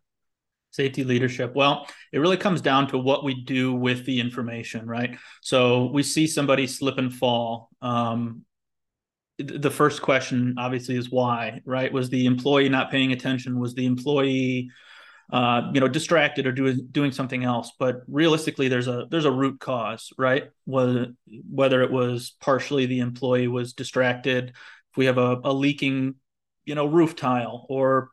Safety 0.72 1.04
leadership. 1.04 1.56
Well, 1.56 1.88
it 2.14 2.20
really 2.20 2.38
comes 2.38 2.62
down 2.62 2.88
to 2.90 3.00
what 3.00 3.24
we 3.24 3.34
do 3.34 3.74
with 3.74 4.06
the 4.06 4.20
information, 4.20 4.86
right? 4.86 5.18
So 5.42 5.86
we 5.92 6.04
see 6.04 6.28
somebody 6.28 6.68
slip 6.68 7.00
and 7.00 7.12
fall. 7.12 7.70
Um, 7.82 8.44
the 9.40 9.72
first 9.72 10.02
question 10.04 10.54
obviously 10.58 10.96
is 10.96 11.10
why 11.10 11.62
right 11.66 11.92
was 11.92 12.10
the 12.10 12.26
employee 12.26 12.70
not 12.70 12.92
paying 12.92 13.14
attention 13.14 13.58
was 13.58 13.74
the 13.74 13.86
employee 13.86 14.70
uh, 15.32 15.70
you 15.74 15.80
know 15.80 15.88
distracted 15.88 16.48
or 16.48 16.52
doing 16.52 16.88
doing 16.92 17.12
something 17.12 17.44
else. 17.44 17.72
But 17.78 18.02
realistically 18.08 18.68
there's 18.68 18.88
a 18.88 19.08
there's 19.10 19.26
a 19.26 19.32
root 19.32 19.60
cause 19.60 20.12
right? 20.18 20.50
Whether 20.66 21.14
whether 21.50 21.82
it 21.84 21.92
was 21.92 22.36
partially 22.40 22.86
the 22.86 23.00
employee 23.00 23.48
was 23.48 23.74
distracted 23.74 24.50
if 24.50 24.98
we 24.98 25.06
have 25.06 25.18
a, 25.18 25.40
a 25.44 25.54
leaking 25.54 26.16
you 26.66 26.76
know 26.76 26.86
roof 26.86 27.16
tile 27.16 27.66
or 27.70 28.10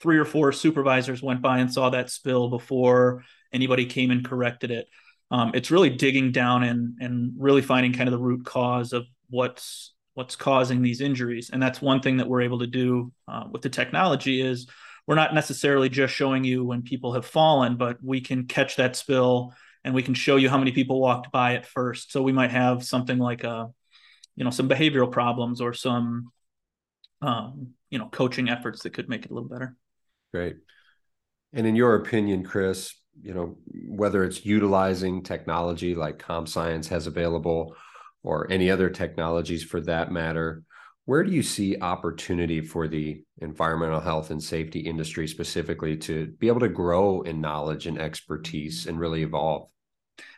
three 0.00 0.18
or 0.18 0.24
four 0.24 0.52
supervisors 0.52 1.22
went 1.22 1.40
by 1.40 1.58
and 1.58 1.72
saw 1.72 1.90
that 1.90 2.10
spill 2.10 2.50
before 2.50 3.24
anybody 3.52 3.86
came 3.86 4.10
and 4.10 4.24
corrected 4.24 4.70
it. 4.70 4.86
Um, 5.30 5.52
it's 5.54 5.70
really 5.70 5.90
digging 5.90 6.30
down 6.30 6.62
and 6.62 6.98
and 7.00 7.32
really 7.38 7.62
finding 7.62 7.92
kind 7.92 8.08
of 8.08 8.12
the 8.12 8.18
root 8.18 8.44
cause 8.44 8.92
of 8.92 9.04
what's 9.30 9.94
what's 10.12 10.36
causing 10.36 10.82
these 10.82 11.00
injuries. 11.00 11.50
And 11.50 11.62
that's 11.62 11.82
one 11.82 12.00
thing 12.00 12.18
that 12.18 12.28
we're 12.28 12.42
able 12.42 12.60
to 12.60 12.66
do 12.66 13.12
uh, 13.26 13.44
with 13.50 13.62
the 13.62 13.68
technology 13.68 14.40
is 14.40 14.68
we're 15.06 15.14
not 15.14 15.34
necessarily 15.34 15.88
just 15.88 16.14
showing 16.14 16.44
you 16.44 16.64
when 16.64 16.82
people 16.82 17.12
have 17.12 17.26
fallen 17.26 17.76
but 17.76 17.98
we 18.02 18.20
can 18.20 18.46
catch 18.46 18.76
that 18.76 18.96
spill 18.96 19.54
and 19.84 19.94
we 19.94 20.02
can 20.02 20.14
show 20.14 20.36
you 20.36 20.48
how 20.48 20.58
many 20.58 20.72
people 20.72 21.00
walked 21.00 21.30
by 21.30 21.52
it 21.52 21.66
first. 21.66 22.10
So 22.10 22.22
we 22.22 22.32
might 22.32 22.50
have 22.50 22.82
something 22.82 23.18
like 23.18 23.44
a 23.44 23.70
you 24.34 24.44
know 24.44 24.50
some 24.50 24.68
behavioral 24.68 25.12
problems 25.12 25.60
or 25.60 25.72
some 25.74 26.32
um, 27.22 27.74
you 27.90 27.98
know 27.98 28.08
coaching 28.08 28.48
efforts 28.48 28.82
that 28.82 28.94
could 28.94 29.08
make 29.08 29.24
it 29.24 29.30
a 29.30 29.34
little 29.34 29.48
better. 29.48 29.76
Great. 30.32 30.56
And 31.52 31.66
in 31.66 31.76
your 31.76 31.94
opinion 31.94 32.42
kris 32.44 32.94
you 33.22 33.32
know 33.32 33.56
whether 33.86 34.24
it's 34.24 34.44
utilizing 34.44 35.22
technology 35.22 35.94
like 35.94 36.18
comp 36.18 36.48
science 36.48 36.88
has 36.88 37.06
available 37.06 37.76
or 38.24 38.50
any 38.50 38.70
other 38.70 38.90
technologies 38.90 39.62
for 39.62 39.80
that 39.82 40.10
matter, 40.10 40.64
where 41.06 41.22
do 41.22 41.30
you 41.30 41.42
see 41.42 41.78
opportunity 41.80 42.60
for 42.60 42.88
the 42.88 43.22
environmental 43.38 44.00
health 44.00 44.30
and 44.30 44.42
safety 44.42 44.80
industry 44.80 45.28
specifically 45.28 45.96
to 45.98 46.28
be 46.38 46.48
able 46.48 46.60
to 46.60 46.68
grow 46.68 47.20
in 47.22 47.40
knowledge 47.40 47.86
and 47.86 47.98
expertise 47.98 48.86
and 48.86 48.98
really 48.98 49.22
evolve? 49.22 49.68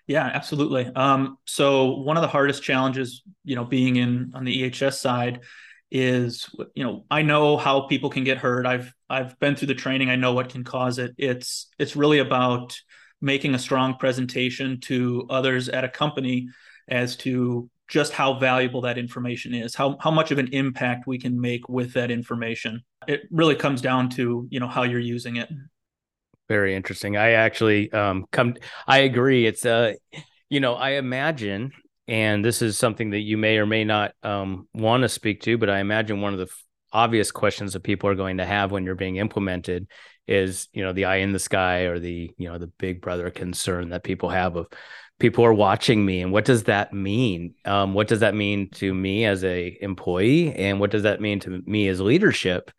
Yeah, 0.06 0.24
absolutely. 0.24 0.86
Um, 0.86 1.38
so 1.44 1.96
one 1.98 2.16
of 2.16 2.22
the 2.22 2.28
hardest 2.28 2.62
challenges, 2.62 3.22
you 3.44 3.56
know, 3.56 3.64
being 3.64 3.96
in 3.96 4.32
on 4.34 4.44
the 4.44 4.70
EHS 4.70 4.94
side 4.94 5.40
is, 5.90 6.48
you 6.74 6.84
know, 6.84 7.04
I 7.10 7.22
know 7.22 7.56
how 7.56 7.82
people 7.82 8.10
can 8.10 8.24
get 8.24 8.38
hurt. 8.38 8.66
I've 8.66 8.92
I've 9.08 9.38
been 9.38 9.54
through 9.54 9.68
the 9.68 9.74
training. 9.74 10.10
I 10.10 10.16
know 10.16 10.32
what 10.32 10.48
can 10.48 10.64
cause 10.64 10.98
it. 10.98 11.14
It's 11.16 11.68
it's 11.78 11.96
really 11.96 12.18
about 12.18 12.76
making 13.20 13.54
a 13.54 13.58
strong 13.58 13.96
presentation 13.96 14.80
to 14.80 15.26
others 15.30 15.68
at 15.68 15.84
a 15.84 15.88
company 15.88 16.48
as 16.88 17.16
to 17.16 17.68
just 17.88 18.12
how 18.12 18.38
valuable 18.38 18.80
that 18.82 18.98
information 18.98 19.54
is, 19.54 19.74
how 19.74 19.96
how 20.00 20.10
much 20.10 20.30
of 20.30 20.38
an 20.38 20.48
impact 20.52 21.06
we 21.06 21.18
can 21.18 21.40
make 21.40 21.68
with 21.68 21.92
that 21.94 22.10
information. 22.10 22.82
It 23.06 23.22
really 23.30 23.54
comes 23.54 23.80
down 23.80 24.10
to 24.10 24.46
you 24.50 24.60
know 24.60 24.68
how 24.68 24.82
you're 24.82 25.00
using 25.00 25.36
it. 25.36 25.48
Very 26.48 26.74
interesting. 26.74 27.16
I 27.16 27.32
actually 27.32 27.92
um, 27.92 28.26
come. 28.30 28.54
I 28.86 28.98
agree. 28.98 29.46
It's 29.46 29.66
uh, 29.66 29.94
you 30.48 30.60
know, 30.60 30.74
I 30.74 30.90
imagine, 30.90 31.72
and 32.06 32.44
this 32.44 32.62
is 32.62 32.78
something 32.78 33.10
that 33.10 33.20
you 33.20 33.36
may 33.36 33.58
or 33.58 33.66
may 33.66 33.84
not 33.84 34.12
um, 34.22 34.68
want 34.72 35.02
to 35.02 35.08
speak 35.08 35.42
to, 35.42 35.58
but 35.58 35.70
I 35.70 35.80
imagine 35.80 36.20
one 36.20 36.32
of 36.32 36.38
the 36.38 36.46
f- 36.46 36.64
obvious 36.92 37.32
questions 37.32 37.72
that 37.72 37.80
people 37.80 38.08
are 38.08 38.14
going 38.14 38.38
to 38.38 38.46
have 38.46 38.70
when 38.70 38.84
you're 38.84 38.94
being 38.94 39.16
implemented 39.16 39.88
is, 40.28 40.68
you 40.72 40.84
know, 40.84 40.92
the 40.92 41.06
eye 41.06 41.16
in 41.16 41.32
the 41.32 41.38
sky 41.38 41.82
or 41.82 41.98
the, 41.98 42.32
you 42.36 42.48
know, 42.48 42.58
the 42.58 42.68
big 42.78 43.00
brother 43.00 43.30
concern 43.30 43.90
that 43.90 44.04
people 44.04 44.28
have 44.28 44.56
of 44.56 44.66
people 45.18 45.44
are 45.44 45.54
watching 45.54 46.04
me 46.04 46.20
and 46.20 46.32
what 46.32 46.44
does 46.44 46.64
that 46.64 46.92
mean 46.92 47.54
um, 47.64 47.94
what 47.94 48.08
does 48.08 48.20
that 48.20 48.34
mean 48.34 48.68
to 48.70 48.92
me 48.92 49.24
as 49.24 49.44
a 49.44 49.76
employee 49.80 50.54
and 50.54 50.78
what 50.80 50.90
does 50.90 51.04
that 51.04 51.20
mean 51.20 51.40
to 51.40 51.62
me 51.66 51.88
as 51.88 52.00
leadership 52.00 52.70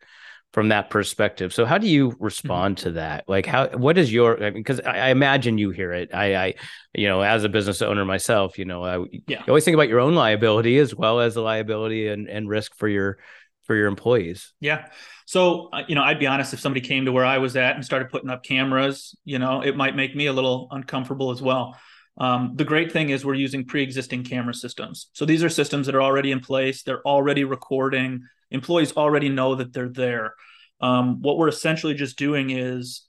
from 0.52 0.68
that 0.68 0.88
perspective 0.88 1.52
so 1.52 1.64
how 1.64 1.78
do 1.78 1.88
you 1.88 2.10
mm-hmm. 2.10 2.24
respond 2.24 2.76
mm-hmm. 2.76 2.84
to 2.84 2.92
that 2.92 3.24
like 3.28 3.44
how 3.44 3.68
what 3.70 3.98
is 3.98 4.12
your 4.12 4.36
because 4.52 4.80
I, 4.80 4.92
mean, 4.92 5.00
I, 5.02 5.08
imagine 5.10 5.58
you 5.58 5.70
hear 5.70 5.92
it 5.92 6.14
i 6.14 6.36
i 6.36 6.54
you 6.94 7.08
know 7.08 7.22
as 7.22 7.44
a 7.44 7.48
business 7.48 7.82
owner 7.82 8.04
myself 8.04 8.58
you 8.58 8.64
know 8.64 8.84
i 8.84 9.04
yeah. 9.26 9.40
you 9.40 9.44
always 9.48 9.64
think 9.64 9.74
about 9.74 9.88
your 9.88 10.00
own 10.00 10.14
liability 10.14 10.78
as 10.78 10.94
well 10.94 11.20
as 11.20 11.34
the 11.34 11.42
liability 11.42 12.08
and, 12.08 12.28
and 12.28 12.48
risk 12.48 12.74
for 12.76 12.88
your 12.88 13.18
for 13.64 13.74
your 13.76 13.88
employees 13.88 14.54
yeah 14.60 14.86
so 15.26 15.68
uh, 15.72 15.82
you 15.86 15.94
know 15.94 16.02
i'd 16.02 16.18
be 16.18 16.26
honest 16.26 16.54
if 16.54 16.60
somebody 16.60 16.80
came 16.80 17.04
to 17.04 17.12
where 17.12 17.26
i 17.26 17.36
was 17.36 17.54
at 17.56 17.74
and 17.74 17.84
started 17.84 18.08
putting 18.08 18.30
up 18.30 18.42
cameras 18.42 19.14
you 19.24 19.38
know 19.38 19.60
it 19.60 19.76
might 19.76 19.94
make 19.94 20.16
me 20.16 20.26
a 20.26 20.32
little 20.32 20.68
uncomfortable 20.70 21.30
as 21.30 21.42
well 21.42 21.76
um, 22.18 22.52
the 22.54 22.64
great 22.64 22.92
thing 22.92 23.10
is 23.10 23.24
we're 23.24 23.34
using 23.34 23.64
pre-existing 23.64 24.24
camera 24.24 24.54
systems. 24.54 25.08
So 25.12 25.24
these 25.24 25.44
are 25.44 25.48
systems 25.48 25.86
that 25.86 25.94
are 25.94 26.02
already 26.02 26.32
in 26.32 26.40
place. 26.40 26.82
They're 26.82 27.06
already 27.06 27.44
recording. 27.44 28.22
Employees 28.50 28.96
already 28.96 29.28
know 29.28 29.54
that 29.54 29.72
they're 29.72 29.88
there. 29.88 30.34
Um, 30.80 31.22
what 31.22 31.38
we're 31.38 31.48
essentially 31.48 31.94
just 31.94 32.18
doing 32.18 32.50
is 32.50 33.06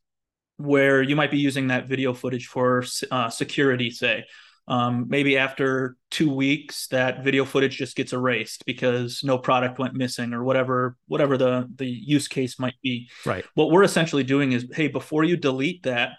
where 0.57 1.01
you 1.01 1.15
might 1.15 1.31
be 1.31 1.39
using 1.39 1.67
that 1.67 1.87
video 1.87 2.13
footage 2.13 2.47
for 2.47 2.83
uh, 3.09 3.29
security, 3.29 3.89
say. 3.89 4.25
Um, 4.67 5.07
maybe 5.09 5.35
after 5.35 5.95
two 6.11 6.31
weeks, 6.31 6.87
that 6.89 7.23
video 7.23 7.43
footage 7.43 7.77
just 7.77 7.95
gets 7.95 8.13
erased 8.13 8.65
because 8.65 9.21
no 9.23 9.39
product 9.39 9.79
went 9.79 9.95
missing 9.95 10.31
or 10.31 10.43
whatever 10.43 10.95
whatever 11.07 11.37
the 11.37 11.67
the 11.75 11.87
use 11.87 12.27
case 12.27 12.59
might 12.59 12.75
be. 12.83 13.09
Right. 13.25 13.45
What 13.55 13.71
we're 13.71 13.83
essentially 13.83 14.23
doing 14.23 14.51
is, 14.51 14.67
hey, 14.71 14.87
before 14.87 15.23
you 15.23 15.37
delete 15.37 15.83
that, 15.83 16.11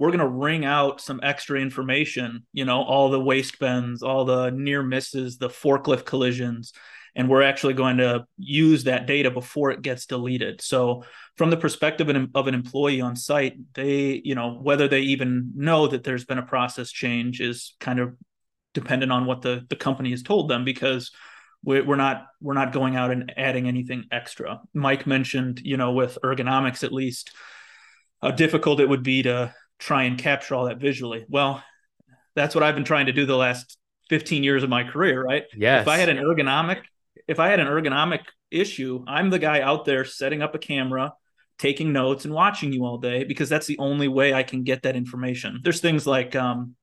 we're 0.00 0.08
going 0.08 0.18
to 0.20 0.26
wring 0.26 0.64
out 0.64 0.98
some 0.98 1.20
extra 1.22 1.60
information, 1.60 2.46
you 2.54 2.64
know, 2.64 2.82
all 2.82 3.10
the 3.10 3.20
waist 3.20 3.58
bends, 3.58 4.02
all 4.02 4.24
the 4.24 4.48
near 4.48 4.82
misses, 4.82 5.36
the 5.36 5.50
forklift 5.50 6.06
collisions, 6.06 6.72
and 7.14 7.28
we're 7.28 7.42
actually 7.42 7.74
going 7.74 7.98
to 7.98 8.24
use 8.38 8.84
that 8.84 9.06
data 9.06 9.30
before 9.30 9.70
it 9.70 9.82
gets 9.82 10.06
deleted. 10.06 10.62
So, 10.62 11.04
from 11.36 11.50
the 11.50 11.58
perspective 11.58 12.08
of 12.08 12.16
an, 12.16 12.30
of 12.34 12.48
an 12.48 12.54
employee 12.54 13.02
on 13.02 13.14
site, 13.14 13.58
they, 13.74 14.22
you 14.24 14.34
know, 14.34 14.54
whether 14.54 14.88
they 14.88 15.00
even 15.00 15.52
know 15.54 15.86
that 15.88 16.02
there's 16.02 16.24
been 16.24 16.38
a 16.38 16.46
process 16.46 16.90
change 16.90 17.42
is 17.42 17.76
kind 17.78 18.00
of 18.00 18.16
dependent 18.72 19.12
on 19.12 19.26
what 19.26 19.42
the 19.42 19.66
the 19.68 19.76
company 19.76 20.12
has 20.12 20.22
told 20.22 20.48
them 20.48 20.64
because 20.64 21.10
we're 21.62 21.96
not 21.96 22.26
we're 22.40 22.54
not 22.54 22.72
going 22.72 22.96
out 22.96 23.10
and 23.10 23.34
adding 23.36 23.68
anything 23.68 24.04
extra. 24.10 24.62
Mike 24.72 25.06
mentioned, 25.06 25.60
you 25.62 25.76
know, 25.76 25.92
with 25.92 26.16
ergonomics 26.24 26.84
at 26.84 26.92
least, 26.92 27.32
how 28.22 28.30
difficult 28.30 28.80
it 28.80 28.88
would 28.88 29.02
be 29.02 29.24
to 29.24 29.54
try 29.80 30.04
and 30.04 30.18
capture 30.18 30.54
all 30.54 30.66
that 30.66 30.78
visually. 30.78 31.24
Well, 31.28 31.64
that's 32.36 32.54
what 32.54 32.62
I've 32.62 32.74
been 32.74 32.84
trying 32.84 33.06
to 33.06 33.12
do 33.12 33.26
the 33.26 33.36
last 33.36 33.76
15 34.10 34.44
years 34.44 34.62
of 34.62 34.70
my 34.70 34.84
career, 34.84 35.22
right? 35.22 35.44
Yes. 35.56 35.82
If 35.82 35.88
I 35.88 35.96
had 35.96 36.08
an 36.08 36.18
ergonomic, 36.18 36.82
if 37.26 37.40
I 37.40 37.48
had 37.48 37.58
an 37.58 37.66
ergonomic 37.66 38.20
issue, 38.50 39.04
I'm 39.08 39.30
the 39.30 39.38
guy 39.38 39.60
out 39.60 39.84
there 39.84 40.04
setting 40.04 40.42
up 40.42 40.54
a 40.54 40.58
camera, 40.58 41.14
taking 41.58 41.92
notes 41.92 42.24
and 42.24 42.34
watching 42.34 42.72
you 42.72 42.84
all 42.84 42.98
day 42.98 43.24
because 43.24 43.48
that's 43.48 43.66
the 43.66 43.78
only 43.78 44.08
way 44.08 44.34
I 44.34 44.42
can 44.42 44.62
get 44.62 44.82
that 44.82 44.96
information. 44.96 45.60
There's 45.62 45.80
things 45.80 46.06
like 46.06 46.36
um, 46.36 46.74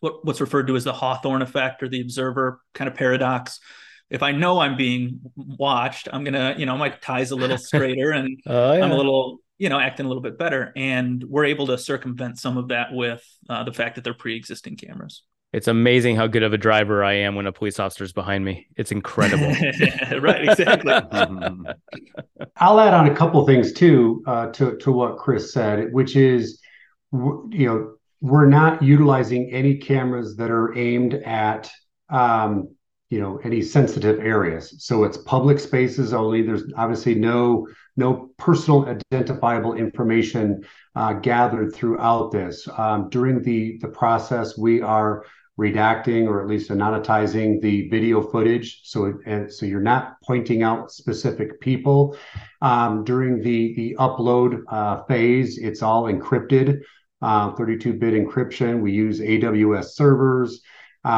what, 0.00 0.24
what's 0.24 0.40
referred 0.40 0.66
to 0.66 0.76
as 0.76 0.84
the 0.84 0.92
Hawthorne 0.92 1.42
effect 1.42 1.82
or 1.82 1.88
the 1.88 2.00
observer 2.00 2.60
kind 2.74 2.88
of 2.88 2.94
paradox. 2.94 3.60
If 4.08 4.22
I 4.22 4.32
know 4.32 4.58
I'm 4.58 4.76
being 4.76 5.20
watched, 5.36 6.08
I'm 6.12 6.24
gonna, 6.24 6.54
you 6.58 6.66
know, 6.66 6.76
my 6.76 6.88
tie's 6.88 7.30
a 7.30 7.36
little 7.36 7.58
straighter 7.70 8.10
and 8.10 8.40
oh, 8.46 8.72
yeah. 8.72 8.84
I'm 8.84 8.90
a 8.90 8.96
little 8.96 9.38
you 9.60 9.68
know 9.68 9.78
acting 9.78 10.06
a 10.06 10.08
little 10.08 10.22
bit 10.22 10.38
better 10.38 10.72
and 10.74 11.22
we're 11.22 11.44
able 11.44 11.66
to 11.66 11.76
circumvent 11.76 12.38
some 12.38 12.56
of 12.56 12.68
that 12.68 12.92
with 12.92 13.22
uh, 13.48 13.62
the 13.62 13.72
fact 13.72 13.94
that 13.94 14.02
they're 14.02 14.14
pre-existing 14.14 14.74
cameras. 14.74 15.22
It's 15.52 15.68
amazing 15.68 16.14
how 16.16 16.28
good 16.28 16.42
of 16.42 16.52
a 16.52 16.58
driver 16.58 17.04
i 17.04 17.12
am 17.12 17.34
when 17.34 17.46
a 17.46 17.52
police 17.52 17.78
officer's 17.78 18.12
behind 18.12 18.44
me. 18.44 18.68
It's 18.76 18.90
incredible. 18.90 19.54
Right 20.20 20.48
exactly. 20.48 20.92
I'll 22.56 22.80
add 22.80 22.94
on 22.94 23.06
a 23.06 23.14
couple 23.14 23.44
things 23.46 23.72
too 23.72 24.24
uh, 24.26 24.46
to, 24.52 24.76
to 24.78 24.90
what 24.90 25.18
kris 25.18 25.52
said 25.52 25.92
which 25.92 26.16
is 26.16 26.60
you 27.12 27.66
know 27.66 27.94
we're 28.22 28.48
not 28.48 28.82
utilizing 28.82 29.50
any 29.50 29.76
cameras 29.76 30.36
that 30.36 30.50
are 30.50 30.76
aimed 30.76 31.14
at 31.14 31.70
um, 32.08 32.74
you 33.10 33.20
know 33.20 33.40
any 33.44 33.60
sensitive 33.60 34.20
areas. 34.20 34.74
So 34.78 35.04
it's 35.04 35.18
public 35.18 35.58
spaces 35.58 36.14
only. 36.14 36.42
There's 36.42 36.62
obviously 36.76 37.16
no 37.16 37.66
no 37.96 38.30
personal 38.38 38.86
identifiable 38.86 39.74
information 39.74 40.64
uh, 40.94 41.14
gathered 41.14 41.74
throughout 41.74 42.30
this. 42.30 42.66
Um, 42.78 43.08
during 43.10 43.42
the 43.42 43.78
the 43.82 43.88
process 43.88 44.56
we 44.56 44.80
are 44.80 45.24
redacting 45.58 46.26
or 46.26 46.40
at 46.40 46.46
least 46.48 46.70
anonymizing 46.70 47.60
the 47.60 47.88
video 47.88 48.22
footage. 48.22 48.80
So 48.84 49.18
so 49.48 49.66
you're 49.66 49.80
not 49.80 50.16
pointing 50.22 50.62
out 50.62 50.92
specific 50.92 51.60
people. 51.60 52.16
Um, 52.62 53.02
during 53.02 53.42
the 53.42 53.74
the 53.74 53.96
upload 53.98 54.62
uh, 54.68 55.02
phase 55.04 55.58
it's 55.58 55.82
all 55.82 56.04
encrypted. 56.04 56.80
32-bit 57.22 58.14
uh, 58.14 58.16
encryption. 58.16 58.80
We 58.80 58.92
use 58.92 59.20
aws 59.20 59.84
servers 59.90 60.62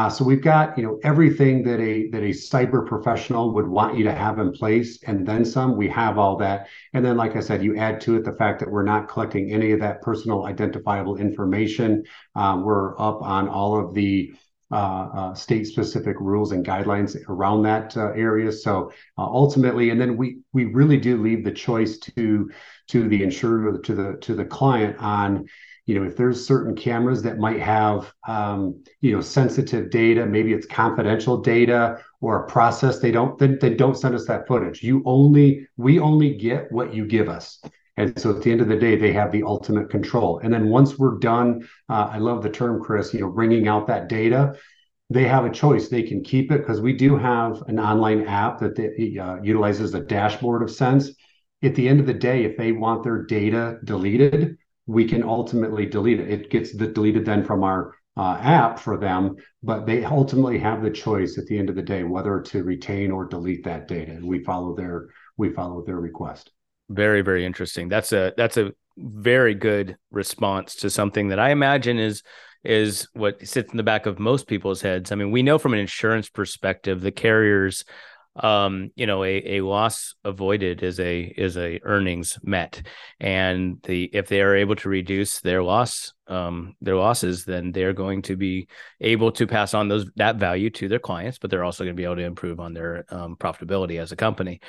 so 0.09 0.23
we've 0.23 0.41
got 0.41 0.77
you 0.77 0.83
know 0.83 0.99
everything 1.03 1.63
that 1.63 1.79
a 1.79 2.09
that 2.09 2.23
a 2.23 2.29
cyber 2.29 2.85
professional 2.87 3.53
would 3.53 3.67
want 3.67 3.97
you 3.97 4.03
to 4.05 4.13
have 4.13 4.39
in 4.39 4.51
place, 4.51 5.01
and 5.03 5.27
then 5.27 5.43
some. 5.43 5.75
We 5.75 5.89
have 5.89 6.17
all 6.17 6.37
that, 6.37 6.67
and 6.93 7.03
then 7.03 7.17
like 7.17 7.35
I 7.35 7.41
said, 7.41 7.63
you 7.63 7.75
add 7.77 7.99
to 8.01 8.15
it 8.15 8.23
the 8.23 8.33
fact 8.33 8.59
that 8.59 8.71
we're 8.71 8.83
not 8.83 9.09
collecting 9.09 9.51
any 9.51 9.71
of 9.71 9.79
that 9.81 10.01
personal 10.01 10.45
identifiable 10.45 11.17
information. 11.17 12.03
Um, 12.35 12.63
we're 12.63 12.93
up 12.99 13.21
on 13.21 13.49
all 13.49 13.77
of 13.77 13.93
the 13.93 14.33
uh, 14.71 15.09
uh, 15.13 15.33
state-specific 15.35 16.19
rules 16.19 16.51
and 16.51 16.65
guidelines 16.65 17.15
around 17.29 17.61
that 17.61 17.95
uh, 17.95 18.07
area. 18.13 18.51
So 18.51 18.91
uh, 19.19 19.21
ultimately, 19.21 19.91
and 19.91 20.01
then 20.01 20.17
we 20.17 20.39
we 20.51 20.65
really 20.65 20.97
do 20.97 21.21
leave 21.21 21.43
the 21.43 21.51
choice 21.51 21.99
to 21.99 22.49
to 22.87 23.07
the 23.07 23.21
insurer, 23.21 23.77
to 23.77 23.93
the 23.93 24.17
to 24.21 24.33
the 24.33 24.45
client 24.45 24.95
on 24.97 25.45
you 25.85 25.99
know 25.99 26.05
if 26.05 26.15
there's 26.15 26.45
certain 26.45 26.75
cameras 26.75 27.21
that 27.23 27.37
might 27.37 27.59
have 27.59 28.13
um, 28.27 28.83
you 29.01 29.11
know 29.11 29.21
sensitive 29.21 29.89
data 29.89 30.25
maybe 30.25 30.53
it's 30.53 30.65
confidential 30.65 31.37
data 31.37 31.99
or 32.21 32.43
a 32.43 32.47
process 32.47 32.99
they 32.99 33.11
don't 33.11 33.37
then, 33.37 33.57
then 33.59 33.75
don't 33.75 33.97
send 33.97 34.15
us 34.15 34.25
that 34.27 34.47
footage. 34.47 34.81
You 34.81 35.03
only 35.05 35.67
we 35.77 35.99
only 35.99 36.35
get 36.35 36.71
what 36.71 36.93
you 36.93 37.05
give 37.05 37.29
us. 37.29 37.61
And 37.95 38.19
so 38.19 38.35
at 38.35 38.41
the 38.41 38.51
end 38.51 38.61
of 38.61 38.67
the 38.67 38.77
day 38.77 38.95
they 38.95 39.13
have 39.13 39.31
the 39.31 39.43
ultimate 39.43 39.89
control. 39.89 40.39
And 40.39 40.51
then 40.53 40.69
once 40.69 40.97
we're 40.97 41.19
done 41.19 41.67
uh, 41.89 42.09
i 42.11 42.17
love 42.17 42.43
the 42.43 42.49
term 42.49 42.81
kris 42.81 43.13
you 43.13 43.21
know 43.21 43.29
bringing 43.29 43.67
out 43.67 43.87
that 43.87 44.07
data 44.09 44.53
they 45.09 45.25
have 45.25 45.45
a 45.45 45.51
choice. 45.51 45.89
They 45.89 46.01
can 46.01 46.23
keep 46.23 46.51
it 46.51 46.59
because 46.59 46.81
we 46.81 46.93
do 46.93 47.17
have 47.17 47.61
an 47.67 47.79
online 47.79 48.25
app 48.25 48.59
that 48.59 48.75
they, 48.75 49.17
uh, 49.19 49.41
utilizes 49.43 49.93
a 49.93 49.99
dashboard 49.99 50.63
of 50.63 50.71
sense. 50.71 51.11
At 51.61 51.75
the 51.75 51.87
end 51.87 51.99
of 51.99 52.07
the 52.07 52.13
day 52.13 52.45
if 52.45 52.57
they 52.57 52.71
want 52.71 53.03
their 53.03 53.23
data 53.23 53.77
deleted 53.83 54.57
we 54.85 55.05
can 55.07 55.23
ultimately 55.23 55.85
delete 55.85 56.19
it. 56.19 56.29
It 56.29 56.49
gets 56.49 56.75
the, 56.75 56.87
deleted 56.87 57.25
then 57.25 57.43
from 57.43 57.63
our 57.63 57.95
uh, 58.15 58.37
app 58.39 58.79
for 58.79 58.97
them, 58.97 59.35
but 59.63 59.85
they 59.85 60.03
ultimately 60.03 60.59
have 60.59 60.83
the 60.83 60.91
choice 60.91 61.37
at 61.37 61.45
the 61.45 61.57
end 61.57 61.69
of 61.69 61.75
the 61.75 61.81
day 61.81 62.03
whether 62.03 62.41
to 62.41 62.63
retain 62.63 63.11
or 63.11 63.25
delete 63.25 63.63
that 63.63 63.87
data, 63.87 64.11
and 64.11 64.25
we 64.25 64.43
follow 64.43 64.75
their 64.75 65.07
we 65.37 65.51
follow 65.51 65.83
their 65.83 65.99
request. 65.99 66.51
Very 66.89 67.21
very 67.21 67.45
interesting. 67.45 67.87
That's 67.87 68.11
a 68.11 68.33
that's 68.37 68.57
a 68.57 68.71
very 68.97 69.55
good 69.55 69.97
response 70.11 70.75
to 70.75 70.89
something 70.89 71.29
that 71.29 71.39
I 71.39 71.49
imagine 71.49 71.97
is 71.97 72.21
is 72.63 73.07
what 73.13 73.45
sits 73.45 73.71
in 73.71 73.77
the 73.77 73.83
back 73.83 74.05
of 74.05 74.19
most 74.19 74.47
people's 74.47 74.81
heads. 74.81 75.11
I 75.11 75.15
mean, 75.15 75.31
we 75.31 75.43
know 75.43 75.57
from 75.57 75.73
an 75.73 75.79
insurance 75.79 76.29
perspective, 76.29 77.01
the 77.01 77.11
carriers 77.11 77.83
um, 78.35 78.89
you 78.95 79.05
know, 79.05 79.23
a, 79.23 79.57
a 79.57 79.61
loss 79.61 80.15
avoided 80.23 80.81
is 80.81 80.99
a 80.99 81.21
is 81.21 81.55
a 81.55 81.79
earnings 81.83 82.39
met, 82.41 82.81
and 83.19 83.77
the 83.83 84.09
if 84.11 84.27
they 84.27 84.41
are 84.41 84.55
able 84.55 84.75
to 84.77 84.89
reduce 84.89 85.39
their 85.41 85.61
loss 85.61 86.13
um, 86.27 86.75
their 86.81 86.95
losses, 86.95 87.45
then 87.45 87.71
they're 87.71 87.93
going 87.93 88.23
to 88.23 88.35
be 88.35 88.67
able 88.99 89.31
to 89.33 89.45
pass 89.45 89.75
on 89.75 89.87
those 89.87 90.09
that 90.15 90.37
value 90.37 90.71
to 90.71 90.87
their 90.87 90.99
clients, 90.99 91.37
but 91.37 91.51
they're 91.51 91.63
also 91.63 91.83
going 91.83 91.95
to 91.95 91.99
be 91.99 92.05
able 92.05 92.15
to 92.15 92.23
improve 92.23 92.59
on 92.59 92.73
their 92.73 93.05
um, 93.09 93.35
profitability 93.35 93.99
as 94.01 94.11
a 94.11 94.15
company. 94.15 94.61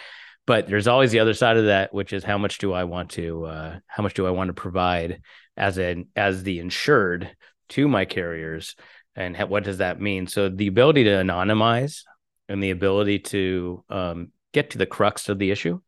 But 0.47 0.67
there's 0.67 0.89
always 0.89 1.11
the 1.11 1.21
other 1.21 1.33
side 1.33 1.57
of 1.57 1.65
that, 1.67 1.95
which 1.95 2.13
is 2.13 2.23
how 2.23 2.37
much 2.37 2.59
do 2.59 2.75
I 2.75 2.85
want 2.85 3.13
to 3.13 3.47
uh, 3.47 3.79
how 3.87 4.03
much 4.03 4.13
do 4.13 4.27
I 4.27 4.31
want 4.31 4.49
to 4.49 4.55
provide 4.55 5.23
as 5.57 5.79
an 5.79 6.09
as 6.15 6.43
the 6.43 6.59
insured 6.59 7.35
to 7.71 7.89
my 7.89 8.05
carriers? 8.05 8.77
And 9.17 9.39
what 9.49 9.65
does 9.65 9.79
that 9.79 10.01
mean? 10.01 10.27
So 10.27 10.51
the 10.51 10.67
ability 10.67 11.05
to 11.05 11.11
anonymize 11.11 12.03
and 12.49 12.63
the 12.63 12.71
ability 12.71 13.19
to 13.19 13.85
um, 13.89 14.33
get 14.53 14.71
to 14.71 14.79
the 14.79 14.87
crux 14.87 15.29
of 15.29 15.39
the 15.39 15.51
issue 15.51 15.81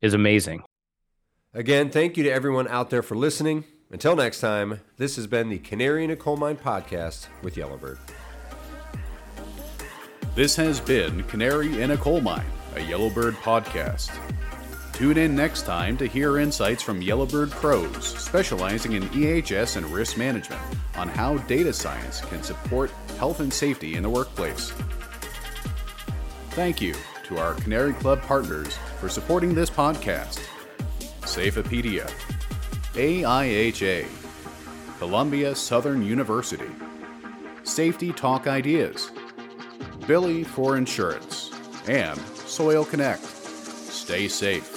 is 0.00 0.14
amazing. 0.14 0.62
Again 1.52 1.90
thank 1.90 2.16
you 2.16 2.24
to 2.24 2.30
everyone 2.30 2.68
out 2.68 2.90
there 2.90 3.02
for 3.02 3.16
listening. 3.16 3.64
Until 3.90 4.16
next 4.16 4.40
time 4.40 4.80
this 4.96 5.16
has 5.16 5.26
been 5.26 5.48
the 5.48 5.58
canary 5.58 6.04
in 6.04 6.10
a 6.10 6.16
coal 6.16 6.36
mine 6.36 6.56
podcast 6.56 7.28
with 7.42 7.56
yellowbird. 7.56 7.98
This 10.34 10.56
has 10.56 10.80
been 10.80 11.22
canary 11.24 11.80
in 11.80 11.92
a 11.92 11.96
coal 11.96 12.20
mine 12.20 12.50
a 12.76 12.80
yellowbird 12.80 13.34
podcast. 13.34 14.10
Tune 14.92 15.18
in 15.18 15.34
next 15.34 15.62
time 15.62 15.96
to 15.96 16.06
hear 16.06 16.38
insights 16.38 16.82
from 16.82 17.00
Yellowbird 17.00 17.50
pros 17.50 18.06
specializing 18.06 18.92
in 18.92 19.04
EHS 19.10 19.76
and 19.76 19.86
risk 19.86 20.16
management 20.16 20.60
on 20.96 21.08
how 21.08 21.38
data 21.38 21.72
science 21.72 22.20
can 22.20 22.42
support 22.42 22.90
health 23.18 23.40
and 23.40 23.52
safety 23.52 23.94
in 23.94 24.02
the 24.02 24.10
workplace. 24.10 24.72
Thank 26.54 26.80
you 26.80 26.94
to 27.24 27.38
our 27.38 27.54
Canary 27.54 27.94
Club 27.94 28.22
partners 28.22 28.76
for 29.00 29.08
supporting 29.08 29.54
this 29.54 29.68
podcast 29.68 30.38
Safeopedia, 31.22 32.08
AIHA, 32.92 34.06
Columbia 34.98 35.52
Southern 35.56 36.00
University, 36.00 36.70
Safety 37.64 38.12
Talk 38.12 38.46
Ideas, 38.46 39.10
Billy 40.06 40.44
for 40.44 40.76
Insurance, 40.76 41.50
and 41.88 42.20
Soil 42.46 42.84
Connect. 42.84 43.24
Stay 43.24 44.28
safe. 44.28 44.73